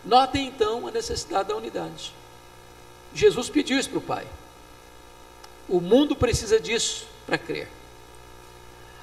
Notem 0.05 0.49
então 0.49 0.87
a 0.87 0.91
necessidade 0.91 1.49
da 1.49 1.57
unidade. 1.57 2.13
Jesus 3.15 3.49
pediu 3.49 3.79
isso 3.79 3.89
para 3.89 3.99
o 3.99 4.03
Pai. 4.03 4.27
O 5.67 5.81
mundo 5.81 6.15
precisa 6.15 6.61
disso 6.61 7.07
para 7.25 7.39
crer. 7.39 7.80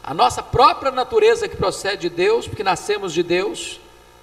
A 0.08 0.14
nossa 0.14 0.42
própria 0.42 0.90
natureza 0.90 1.50
que 1.50 1.58
procede 1.58 2.10
de 2.10 2.16
Deus, 2.16 2.48
porque 2.48 2.64
nascemos 2.64 3.12
de 3.12 3.22
Deus, 3.22 3.78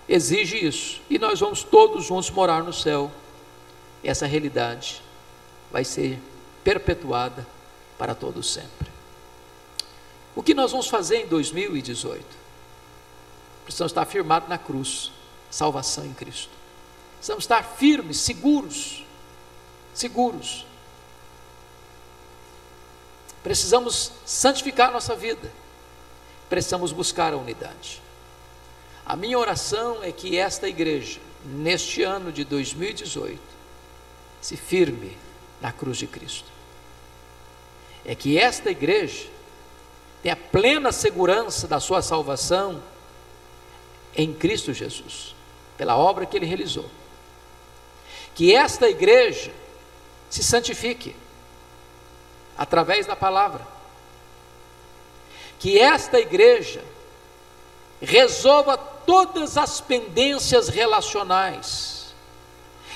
exige 0.08 0.56
isso. 0.56 1.02
E 1.10 1.18
nós 1.18 1.38
vamos 1.38 1.62
todos 1.62 2.06
juntos 2.06 2.30
morar 2.30 2.62
no 2.62 2.72
céu. 2.72 3.12
Essa 4.02 4.24
realidade 4.24 5.02
vai 5.70 5.84
ser 5.84 6.18
perpetuada 6.64 7.46
para 7.98 8.14
todos 8.14 8.50
sempre. 8.50 8.88
O 10.34 10.42
que 10.42 10.54
nós 10.54 10.70
vamos 10.70 10.88
fazer 10.88 11.18
em 11.18 11.26
2018? 11.26 12.24
precisamos 13.64 13.92
estar 13.92 14.06
firmados 14.06 14.48
na 14.48 14.56
cruz, 14.56 15.12
salvação 15.50 16.06
em 16.06 16.14
Cristo. 16.14 16.50
Precisamos 17.16 17.44
estar 17.44 17.62
firmes, 17.62 18.16
seguros, 18.18 19.04
seguros. 19.92 20.64
Precisamos 23.42 24.12
santificar 24.24 24.90
nossa 24.90 25.14
vida. 25.14 25.52
Precisamos 26.54 26.92
buscar 26.92 27.32
a 27.32 27.36
unidade. 27.36 28.00
A 29.04 29.16
minha 29.16 29.36
oração 29.36 30.04
é 30.04 30.12
que 30.12 30.38
esta 30.38 30.68
igreja, 30.68 31.18
neste 31.44 32.04
ano 32.04 32.30
de 32.30 32.44
2018, 32.44 33.40
se 34.40 34.56
firme 34.56 35.18
na 35.60 35.72
cruz 35.72 35.96
de 35.96 36.06
Cristo. 36.06 36.46
É 38.04 38.14
que 38.14 38.38
esta 38.38 38.70
igreja 38.70 39.26
tenha 40.22 40.36
plena 40.36 40.92
segurança 40.92 41.66
da 41.66 41.80
sua 41.80 42.00
salvação 42.00 42.80
em 44.14 44.32
Cristo 44.32 44.72
Jesus, 44.72 45.34
pela 45.76 45.96
obra 45.96 46.24
que 46.24 46.36
ele 46.36 46.46
realizou. 46.46 46.88
Que 48.32 48.54
esta 48.54 48.88
igreja 48.88 49.52
se 50.30 50.44
santifique 50.44 51.16
através 52.56 53.06
da 53.06 53.16
palavra. 53.16 53.73
Que 55.58 55.78
esta 55.78 56.18
igreja 56.18 56.82
resolva 58.00 58.76
todas 58.76 59.56
as 59.56 59.80
pendências 59.80 60.68
relacionais, 60.68 62.14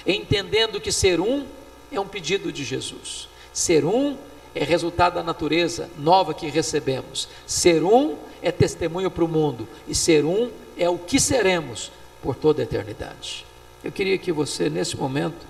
entendendo 0.07 0.81
que 0.81 0.93
ser 0.93 1.21
um 1.21 1.47
é 1.91 1.99
um 1.99 2.07
pedido 2.07 2.53
de 2.53 2.65
Jesus. 2.65 3.29
Ser 3.53 3.85
um 3.85 4.17
é 4.55 4.65
resultado 4.65 5.15
da 5.15 5.23
natureza 5.23 5.89
nova 5.99 6.35
que 6.35 6.49
recebemos. 6.49 7.29
Ser 7.47 7.83
um 7.83 8.17
é 8.43 8.51
testemunho 8.51 9.11
para 9.11 9.25
o 9.25 9.29
mundo. 9.29 9.69
E 9.87 9.95
ser 9.95 10.25
um 10.25 10.51
é 10.77 10.89
o 10.89 10.99
que 10.99 11.19
seremos 11.21 11.91
por 12.23 12.35
toda 12.35 12.63
a 12.63 12.65
eternidade. 12.65 13.47
Eu 13.83 13.93
queria 13.93 14.19
que 14.19 14.33
você, 14.33 14.69
nesse 14.69 14.97
momento, 14.97 15.47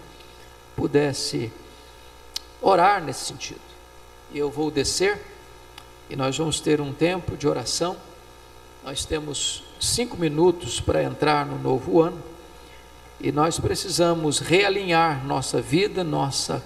pudesse 0.76 1.50
orar 2.60 3.02
nesse 3.02 3.24
sentido. 3.24 3.60
Eu 4.34 4.50
vou 4.50 4.70
descer 4.70 5.20
e 6.08 6.16
nós 6.16 6.36
vamos 6.36 6.60
ter 6.60 6.80
um 6.80 6.92
tempo 6.92 7.36
de 7.36 7.46
oração. 7.46 7.96
Nós 8.84 9.04
temos 9.04 9.62
cinco 9.80 10.16
minutos 10.16 10.80
para 10.80 11.02
entrar 11.02 11.44
no 11.44 11.58
novo 11.58 12.00
ano 12.00 12.22
e 13.20 13.32
nós 13.32 13.58
precisamos 13.58 14.38
realinhar 14.38 15.24
nossa 15.26 15.60
vida, 15.60 16.02
nossa 16.04 16.62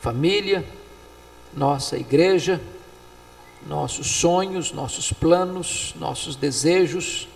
família, 0.00 0.64
nossa 1.54 1.96
igreja 1.96 2.60
nossos 3.66 4.06
sonhos, 4.06 4.72
nossos 4.72 5.12
planos, 5.12 5.94
nossos 5.96 6.36
desejos, 6.36 7.28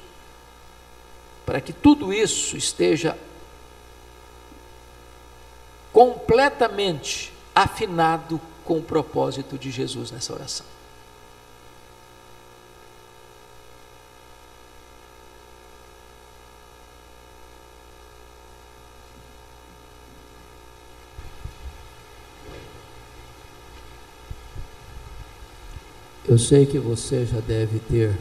para 1.46 1.60
que 1.60 1.72
tudo 1.72 2.12
isso 2.12 2.56
esteja 2.56 3.16
completamente 5.92 7.32
afinado 7.54 8.40
com 8.68 8.76
o 8.76 8.82
propósito 8.82 9.56
de 9.56 9.70
Jesus 9.70 10.10
nessa 10.10 10.30
oração. 10.34 10.66
Eu 26.28 26.38
sei 26.38 26.66
que 26.66 26.78
você 26.78 27.24
já 27.24 27.40
deve 27.40 27.78
ter 27.78 28.14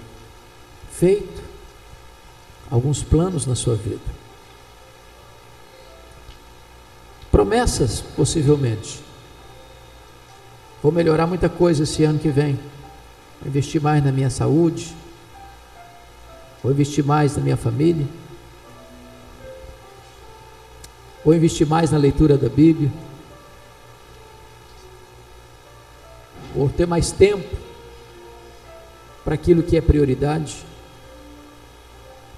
feito 0.90 1.44
alguns 2.72 3.04
planos 3.04 3.46
na 3.46 3.54
sua 3.54 3.76
vida. 3.76 4.00
Promessas, 7.30 8.00
possivelmente. 8.00 9.07
Vou 10.82 10.92
melhorar 10.92 11.26
muita 11.26 11.50
coisa 11.50 11.84
esse 11.84 12.04
ano 12.04 12.20
que 12.20 12.30
vem. 12.30 12.60
Vou 13.42 13.50
investir 13.50 13.82
mais 13.82 14.04
na 14.04 14.12
minha 14.12 14.30
saúde. 14.30 14.96
Vou 16.62 16.72
investir 16.72 17.04
mais 17.04 17.36
na 17.36 17.44
minha 17.44 17.58
família. 17.58 18.06
Vou 21.26 21.34
investir 21.34 21.68
mais 21.68 21.92
na 21.92 21.98
leitura 21.98 22.38
da 22.38 22.48
Bíblia. 22.48 22.92
Vou 26.56 26.70
ter 26.70 26.86
mais 26.86 27.12
tempo 27.12 27.56
para 29.24 29.34
aquilo 29.34 29.62
que 29.64 29.76
é 29.76 29.82
prioridade. 29.82 30.66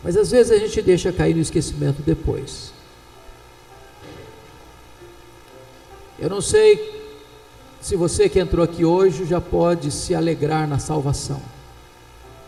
Mas 0.04 0.16
às 0.16 0.32
vezes 0.32 0.52
a 0.52 0.58
gente 0.58 0.82
deixa 0.82 1.12
cair 1.12 1.36
no 1.36 1.42
esquecimento 1.42 2.02
depois. 2.02 2.74
Eu 6.18 6.30
não 6.30 6.42
sei 6.42 6.99
se 7.82 7.96
você 7.96 8.28
que 8.28 8.40
entrou 8.40 8.64
aqui 8.64 8.84
hoje 8.84 9.26
já 9.26 9.40
pode 9.40 9.92
se 9.92 10.14
alegrar 10.14 10.68
na 10.68 10.80
salvação. 10.80 11.42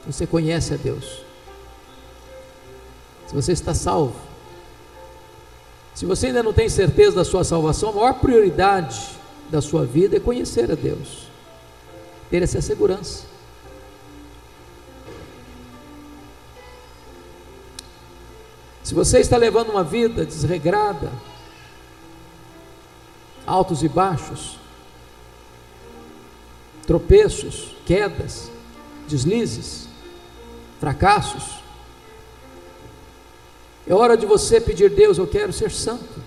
Você 0.05 0.27
conhece 0.27 0.73
a 0.73 0.77
Deus. 0.77 1.23
Se 3.27 3.33
você 3.33 3.51
está 3.53 3.73
salvo. 3.73 4.15
Se 5.95 6.05
você 6.05 6.27
ainda 6.27 6.43
não 6.43 6.53
tem 6.53 6.67
certeza 6.67 7.17
da 7.17 7.25
sua 7.25 7.43
salvação, 7.43 7.89
a 7.89 7.93
maior 7.93 8.13
prioridade 8.15 9.17
da 9.49 9.61
sua 9.61 9.85
vida 9.85 10.17
é 10.17 10.19
conhecer 10.19 10.71
a 10.71 10.75
Deus. 10.75 11.27
Ter 12.29 12.41
essa 12.41 12.61
segurança. 12.61 13.23
Se 18.83 18.93
você 18.93 19.19
está 19.19 19.37
levando 19.37 19.69
uma 19.69 19.83
vida 19.83 20.25
desregrada, 20.25 21.11
altos 23.45 23.83
e 23.83 23.87
baixos, 23.87 24.60
tropeços, 26.91 27.73
quedas, 27.85 28.51
deslizes, 29.07 29.87
fracassos. 30.77 31.61
É 33.87 33.93
hora 33.93 34.17
de 34.17 34.25
você 34.25 34.59
pedir, 34.59 34.89
Deus, 34.89 35.17
eu 35.17 35.25
quero 35.25 35.53
ser 35.53 35.71
santo, 35.71 36.21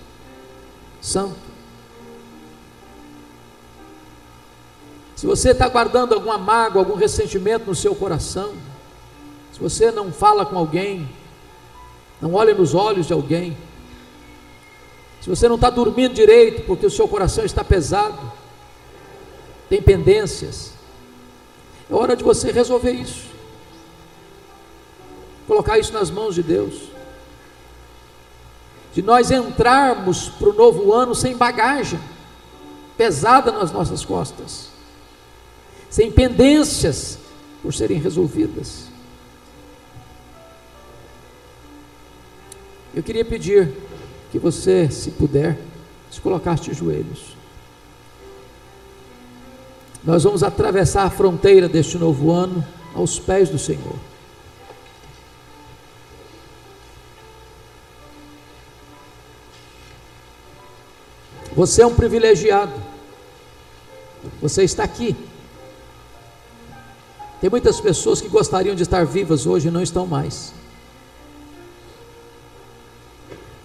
santo. 0.99 1.35
Se 5.15 5.27
você 5.27 5.51
está 5.51 5.69
guardando 5.69 6.15
alguma 6.15 6.39
mágoa, 6.39 6.81
algum 6.81 6.95
ressentimento 6.95 7.67
no 7.67 7.75
seu 7.75 7.93
coração, 7.93 8.55
se 9.53 9.59
você 9.59 9.91
não 9.91 10.11
fala 10.11 10.47
com 10.47 10.57
alguém, 10.57 11.07
não 12.19 12.33
olha 12.33 12.55
nos 12.55 12.73
olhos 12.73 13.05
de 13.05 13.13
alguém, 13.13 13.55
se 15.21 15.29
você 15.29 15.47
não 15.47 15.57
está 15.57 15.69
dormindo 15.69 16.15
direito 16.15 16.63
porque 16.63 16.87
o 16.87 16.91
seu 16.91 17.07
coração 17.07 17.45
está 17.45 17.63
pesado, 17.63 18.44
tem 19.69 19.81
pendências. 19.81 20.71
É 21.89 21.93
hora 21.93 22.15
de 22.15 22.23
você 22.23 22.51
resolver 22.51 22.91
isso. 22.91 23.25
Colocar 25.47 25.77
isso 25.77 25.93
nas 25.93 26.09
mãos 26.09 26.35
de 26.35 26.43
Deus. 26.43 26.89
De 28.93 29.01
nós 29.01 29.29
entrarmos 29.29 30.29
para 30.29 30.49
o 30.49 30.53
novo 30.53 30.93
ano 30.93 31.13
sem 31.13 31.35
bagagem 31.35 31.99
pesada 32.97 33.51
nas 33.51 33.71
nossas 33.71 34.05
costas, 34.05 34.69
sem 35.89 36.11
pendências 36.11 37.19
por 37.61 37.73
serem 37.73 37.99
resolvidas. 37.99 38.85
Eu 42.93 43.03
queria 43.03 43.25
pedir 43.25 43.73
que 44.31 44.39
você, 44.39 44.89
se 44.89 45.11
puder, 45.11 45.59
se 46.09 46.21
colocasse 46.21 46.63
de 46.63 46.73
joelhos. 46.73 47.35
Nós 50.05 50.23
vamos 50.23 50.43
atravessar 50.43 51.03
a 51.03 51.09
fronteira 51.09 51.67
deste 51.67 51.97
novo 51.97 52.31
ano 52.31 52.63
aos 52.93 53.17
pés 53.17 53.49
do 53.49 53.57
Senhor. 53.57 53.95
Você 61.55 61.81
é 61.81 61.87
um 61.87 61.95
privilegiado. 61.95 62.73
Você 64.41 64.63
está 64.63 64.83
aqui. 64.83 65.15
Tem 67.41 67.49
muitas 67.49 67.79
pessoas 67.81 68.21
que 68.21 68.27
gostariam 68.27 68.75
de 68.75 68.83
estar 68.83 69.05
vivas 69.05 69.47
hoje 69.47 69.69
e 69.69 69.71
não 69.71 69.81
estão 69.81 70.05
mais. 70.05 70.53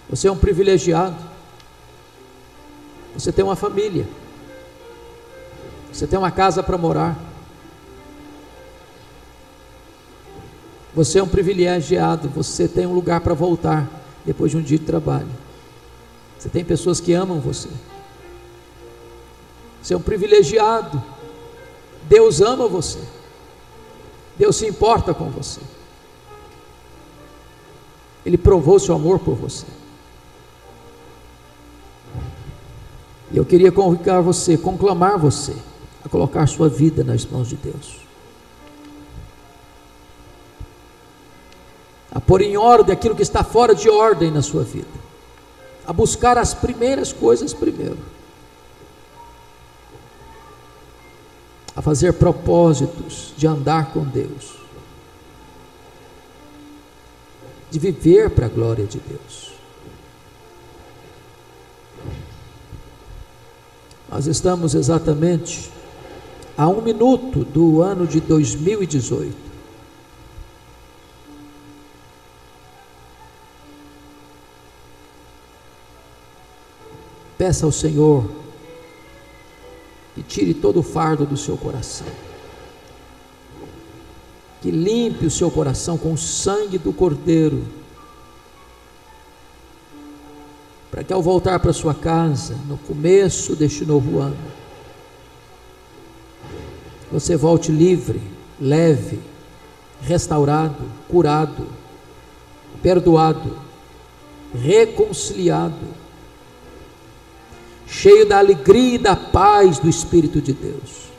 Você 0.09 0.27
é 0.27 0.33
um 0.33 0.39
privilegiado. 0.39 1.17
Você 3.15 3.31
tem 3.31 3.45
uma 3.45 3.57
família. 3.57 4.07
Você 6.01 6.07
tem 6.07 6.19
uma 6.19 6.31
casa 6.31 6.63
para 6.63 6.79
morar. 6.79 7.15
Você 10.95 11.19
é 11.19 11.23
um 11.23 11.29
privilegiado, 11.29 12.27
você 12.31 12.67
tem 12.67 12.87
um 12.87 12.95
lugar 12.95 13.21
para 13.21 13.35
voltar 13.35 13.87
depois 14.25 14.51
de 14.51 14.57
um 14.57 14.63
dia 14.63 14.79
de 14.79 14.87
trabalho. 14.87 15.29
Você 16.39 16.49
tem 16.49 16.65
pessoas 16.65 17.01
que 17.01 17.13
amam 17.13 17.39
você. 17.39 17.69
Você 19.83 19.93
é 19.93 19.97
um 19.99 20.01
privilegiado. 20.01 21.05
Deus 22.09 22.41
ama 22.41 22.67
você. 22.67 23.01
Deus 24.39 24.57
se 24.57 24.67
importa 24.67 25.13
com 25.13 25.29
você. 25.29 25.61
Ele 28.25 28.39
provou 28.39 28.79
seu 28.79 28.95
amor 28.95 29.19
por 29.19 29.35
você. 29.35 29.67
E 33.31 33.37
eu 33.37 33.45
queria 33.45 33.71
convocar 33.71 34.23
você, 34.23 34.57
conclamar 34.57 35.19
você 35.19 35.55
a 36.05 36.09
colocar 36.09 36.47
sua 36.47 36.69
vida 36.69 37.05
nas 37.05 37.25
mãos 37.27 37.49
de 37.49 37.57
Deus. 37.57 38.01
A 42.11 42.21
pôr 42.21 42.41
em 42.41 42.57
ordem 42.57 42.93
aquilo 42.93 43.15
que 43.15 43.23
está 43.23 43.45
fora 43.45 43.75
de 43.75 43.89
ordem 43.89 44.31
na 44.31 44.43
sua 44.43 44.65
vida. 44.65 44.89
A 45.87 45.93
buscar 45.93 46.37
as 46.39 46.53
primeiras 46.53 47.13
coisas 47.13 47.53
primeiro. 47.53 47.99
A 51.77 51.81
fazer 51.81 52.15
propósitos 52.15 53.33
de 53.37 53.47
andar 53.47 53.93
com 53.93 54.05
Deus. 54.05 54.57
De 57.71 57.79
viver 57.79 58.31
para 58.31 58.47
a 58.47 58.49
glória 58.49 58.87
de 58.87 58.99
Deus. 58.99 59.53
Nós 64.11 64.27
estamos 64.27 64.75
exatamente 64.75 65.71
a 66.61 66.69
um 66.69 66.83
minuto 66.83 67.43
do 67.43 67.81
ano 67.81 68.07
de 68.07 68.21
2018. 68.21 69.35
Peça 77.39 77.65
ao 77.65 77.73
Senhor 77.73 78.31
que 80.15 80.23
tire 80.23 80.53
todo 80.53 80.81
o 80.81 80.83
fardo 80.83 81.25
do 81.25 81.35
seu 81.35 81.57
coração, 81.57 82.07
que 84.61 84.71
limpe 84.71 85.25
o 85.25 85.31
seu 85.31 85.51
coração 85.51 85.97
com 85.97 86.13
o 86.13 86.19
sangue 86.19 86.77
do 86.77 86.93
Cordeiro, 86.93 87.65
para 90.91 91.03
que 91.03 91.11
ao 91.11 91.23
voltar 91.23 91.59
para 91.59 91.73
sua 91.73 91.95
casa, 91.95 92.55
no 92.69 92.77
começo 92.77 93.57
deste 93.57 93.87
novo 93.87 94.19
ano, 94.19 94.60
você 97.11 97.37
volte 97.37 97.73
livre, 97.73 98.21
leve, 98.61 99.19
restaurado, 100.03 100.85
curado, 101.09 101.67
perdoado, 102.83 103.59
reconciliado, 104.55 106.01
cheio 107.87 108.27
da 108.27 108.39
alegria 108.39 108.95
e 108.95 108.99
da 108.99 109.17
paz 109.17 109.79
do 109.79 109.89
Espírito 109.89 110.41
de 110.41 110.53
Deus. 110.53 111.11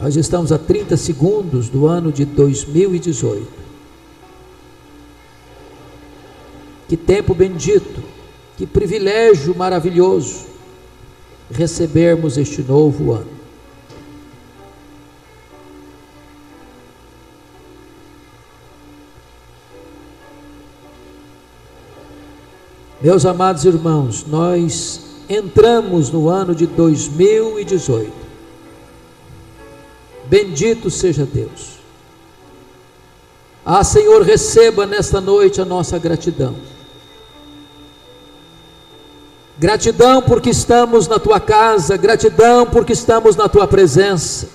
Nós 0.00 0.16
estamos 0.16 0.50
a 0.50 0.58
30 0.58 0.96
segundos 0.96 1.68
do 1.68 1.86
ano 1.86 2.10
de 2.10 2.24
2018. 2.24 3.60
Que 6.88 6.96
tempo 6.96 7.34
bendito, 7.34 8.02
que 8.56 8.66
privilégio 8.66 9.54
maravilhoso 9.54 10.49
recebermos 11.50 12.36
este 12.36 12.62
novo 12.62 13.12
ano. 13.12 13.40
Meus 23.00 23.24
amados 23.24 23.64
irmãos, 23.64 24.26
nós 24.26 25.00
entramos 25.28 26.10
no 26.10 26.28
ano 26.28 26.54
de 26.54 26.66
2018. 26.66 28.12
Bendito 30.26 30.90
seja 30.90 31.24
Deus. 31.24 31.80
Ah, 33.64 33.82
Senhor, 33.82 34.22
receba 34.22 34.86
nesta 34.86 35.20
noite 35.20 35.60
a 35.60 35.64
nossa 35.64 35.98
gratidão. 35.98 36.54
Gratidão 39.60 40.22
porque 40.22 40.48
estamos 40.48 41.06
na 41.06 41.18
tua 41.18 41.38
casa, 41.38 41.94
gratidão 41.94 42.64
porque 42.64 42.94
estamos 42.94 43.36
na 43.36 43.46
tua 43.46 43.68
presença. 43.68 44.48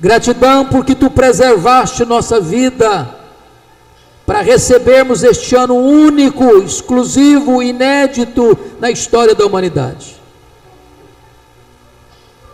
Gratidão 0.00 0.64
porque 0.64 0.96
tu 0.96 1.08
preservaste 1.08 2.04
nossa 2.04 2.40
vida 2.40 3.08
para 4.26 4.40
recebermos 4.40 5.22
este 5.22 5.54
ano 5.54 5.76
único, 5.76 6.58
exclusivo, 6.64 7.62
inédito 7.62 8.58
na 8.80 8.90
história 8.90 9.36
da 9.36 9.46
humanidade. 9.46 10.20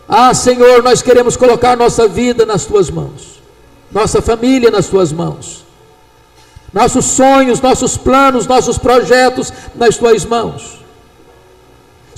Ah, 0.07 0.35
Senhor, 0.35 0.83
nós 0.83 1.01
queremos 1.01 1.35
colocar 1.35 1.79
nossa 1.79 2.07
vida 2.07 2.45
nas 2.45 2.67
tuas 2.67 2.91
mãos, 2.91 3.43
nossa 3.91 4.21
família 4.21 4.71
nas 4.71 4.87
tuas 4.87 5.13
mãos, 5.13 5.65
nossos 6.75 7.07
sonhos, 7.07 7.59
nossos 7.59 7.97
planos, 7.97 8.47
nossos 8.47 8.77
projetos 8.77 9.51
nas 9.75 9.97
tuas 9.97 10.27
mãos 10.27 10.78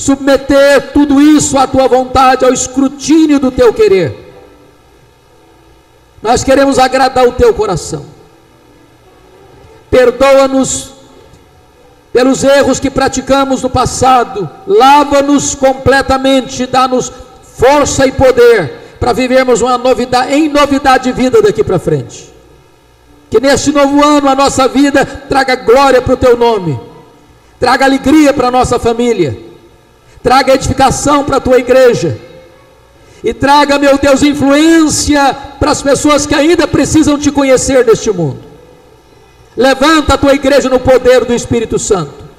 submeter 0.00 0.92
tudo 0.94 1.20
isso 1.20 1.58
à 1.58 1.66
tua 1.66 1.86
vontade, 1.86 2.42
ao 2.42 2.54
escrutínio 2.54 3.38
do 3.38 3.50
teu 3.50 3.70
querer. 3.74 4.32
Nós 6.22 6.42
queremos 6.42 6.78
agradar 6.78 7.28
o 7.28 7.32
teu 7.32 7.52
coração. 7.52 8.06
Perdoa-nos 9.90 10.92
pelos 12.14 12.42
erros 12.42 12.80
que 12.80 12.90
praticamos 12.90 13.62
no 13.62 13.68
passado, 13.68 14.48
lava-nos 14.66 15.54
completamente, 15.54 16.66
dá-nos 16.66 17.12
força 17.42 18.06
e 18.06 18.12
poder 18.12 18.96
para 18.98 19.12
vivermos 19.12 19.60
uma 19.60 19.76
novidade, 19.76 20.32
em 20.32 20.48
novidade 20.48 21.04
de 21.04 21.12
vida 21.12 21.42
daqui 21.42 21.62
para 21.62 21.78
frente. 21.78 22.32
Que 23.28 23.38
neste 23.38 23.70
novo 23.70 24.02
ano 24.02 24.30
a 24.30 24.34
nossa 24.34 24.66
vida 24.66 25.04
traga 25.04 25.56
glória 25.56 26.00
para 26.00 26.14
o 26.14 26.16
teu 26.16 26.38
nome, 26.38 26.80
traga 27.58 27.84
alegria 27.84 28.32
para 28.32 28.48
a 28.48 28.50
nossa 28.50 28.78
família 28.78 29.49
traga 30.22 30.54
edificação 30.54 31.24
para 31.24 31.36
a 31.36 31.40
tua 31.40 31.58
igreja, 31.58 32.18
e 33.22 33.34
traga, 33.34 33.78
meu 33.78 33.98
Deus, 33.98 34.22
influência 34.22 35.36
para 35.58 35.70
as 35.70 35.82
pessoas 35.82 36.24
que 36.24 36.34
ainda 36.34 36.66
precisam 36.66 37.18
te 37.18 37.30
conhecer 37.30 37.84
neste 37.84 38.10
mundo. 38.10 38.40
Levanta 39.56 40.14
a 40.14 40.18
tua 40.18 40.34
igreja 40.34 40.70
no 40.70 40.80
poder 40.80 41.24
do 41.24 41.34
Espírito 41.34 41.78
Santo. 41.78 42.30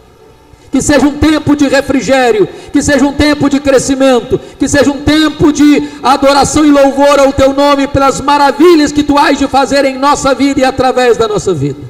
Que 0.71 0.81
seja 0.81 1.05
um 1.05 1.17
tempo 1.17 1.55
de 1.55 1.67
refrigério, 1.67 2.47
que 2.71 2.81
seja 2.81 3.05
um 3.05 3.13
tempo 3.13 3.49
de 3.49 3.59
crescimento, 3.59 4.39
que 4.57 4.67
seja 4.67 4.89
um 4.89 5.01
tempo 5.01 5.51
de 5.51 5.89
adoração 6.01 6.65
e 6.65 6.71
louvor 6.71 7.19
ao 7.19 7.33
teu 7.33 7.53
nome 7.53 7.87
pelas 7.87 8.21
maravilhas 8.21 8.91
que 8.91 9.03
tu 9.03 9.17
has 9.17 9.37
de 9.37 9.47
fazer 9.47 9.83
em 9.85 9.99
nossa 9.99 10.33
vida 10.33 10.61
e 10.61 10.63
através 10.63 11.17
da 11.17 11.27
nossa 11.27 11.53
vida. 11.53 11.81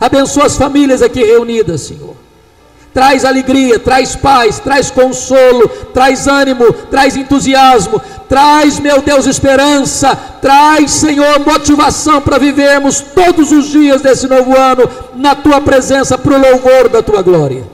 Abençoa 0.00 0.46
as 0.46 0.56
famílias 0.56 1.00
aqui 1.00 1.22
reunidas, 1.22 1.82
Senhor 1.82 2.25
traz 2.96 3.26
alegria, 3.26 3.78
traz 3.78 4.16
paz, 4.16 4.58
traz 4.58 4.90
consolo, 4.90 5.68
traz 5.92 6.26
ânimo, 6.26 6.72
traz 6.72 7.14
entusiasmo, 7.14 8.00
traz, 8.26 8.80
meu 8.80 9.02
Deus, 9.02 9.26
esperança, 9.26 10.16
traz, 10.40 10.92
Senhor, 10.92 11.38
motivação 11.40 12.22
para 12.22 12.38
vivermos 12.38 13.00
todos 13.00 13.52
os 13.52 13.66
dias 13.66 14.00
desse 14.00 14.26
novo 14.26 14.56
ano 14.56 14.88
na 15.14 15.34
tua 15.34 15.60
presença, 15.60 16.16
para 16.16 16.38
o 16.38 16.40
louvor 16.40 16.88
da 16.88 17.02
tua 17.02 17.20
glória. 17.20 17.68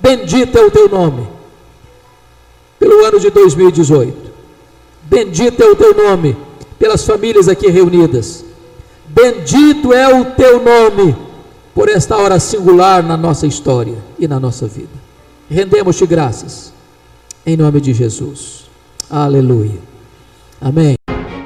Bendito 0.00 0.58
é 0.58 0.62
o 0.62 0.72
teu 0.72 0.88
nome, 0.88 1.28
pelo 2.80 3.04
ano 3.04 3.20
de 3.20 3.30
2018. 3.30 4.28
Bendito 5.04 5.62
é 5.62 5.66
o 5.66 5.76
teu 5.76 5.94
nome, 5.94 6.36
pelas 6.80 7.06
famílias 7.06 7.46
aqui 7.46 7.68
reunidas. 7.68 8.44
Bendito 9.06 9.92
é 9.92 10.12
o 10.12 10.24
teu 10.24 10.60
nome 10.60 11.27
por 11.78 11.88
esta 11.88 12.16
hora 12.16 12.40
singular 12.40 13.04
na 13.04 13.16
nossa 13.16 13.46
história 13.46 13.94
e 14.18 14.26
na 14.26 14.40
nossa 14.40 14.66
vida. 14.66 14.90
Rendemos-te 15.48 16.04
graças, 16.06 16.72
em 17.46 17.56
nome 17.56 17.80
de 17.80 17.94
Jesus. 17.94 18.68
Aleluia. 19.08 19.78
Amém. 20.60 20.96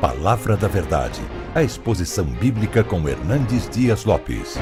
Palavra 0.01 0.57
da 0.57 0.68
Verdade, 0.68 1.20
a 1.55 1.62
exposição 1.62 2.24
bíblica 2.24 2.83
com 2.83 3.07
Hernandes 3.07 3.68
Dias 3.68 4.07
Lopes. 4.07 4.57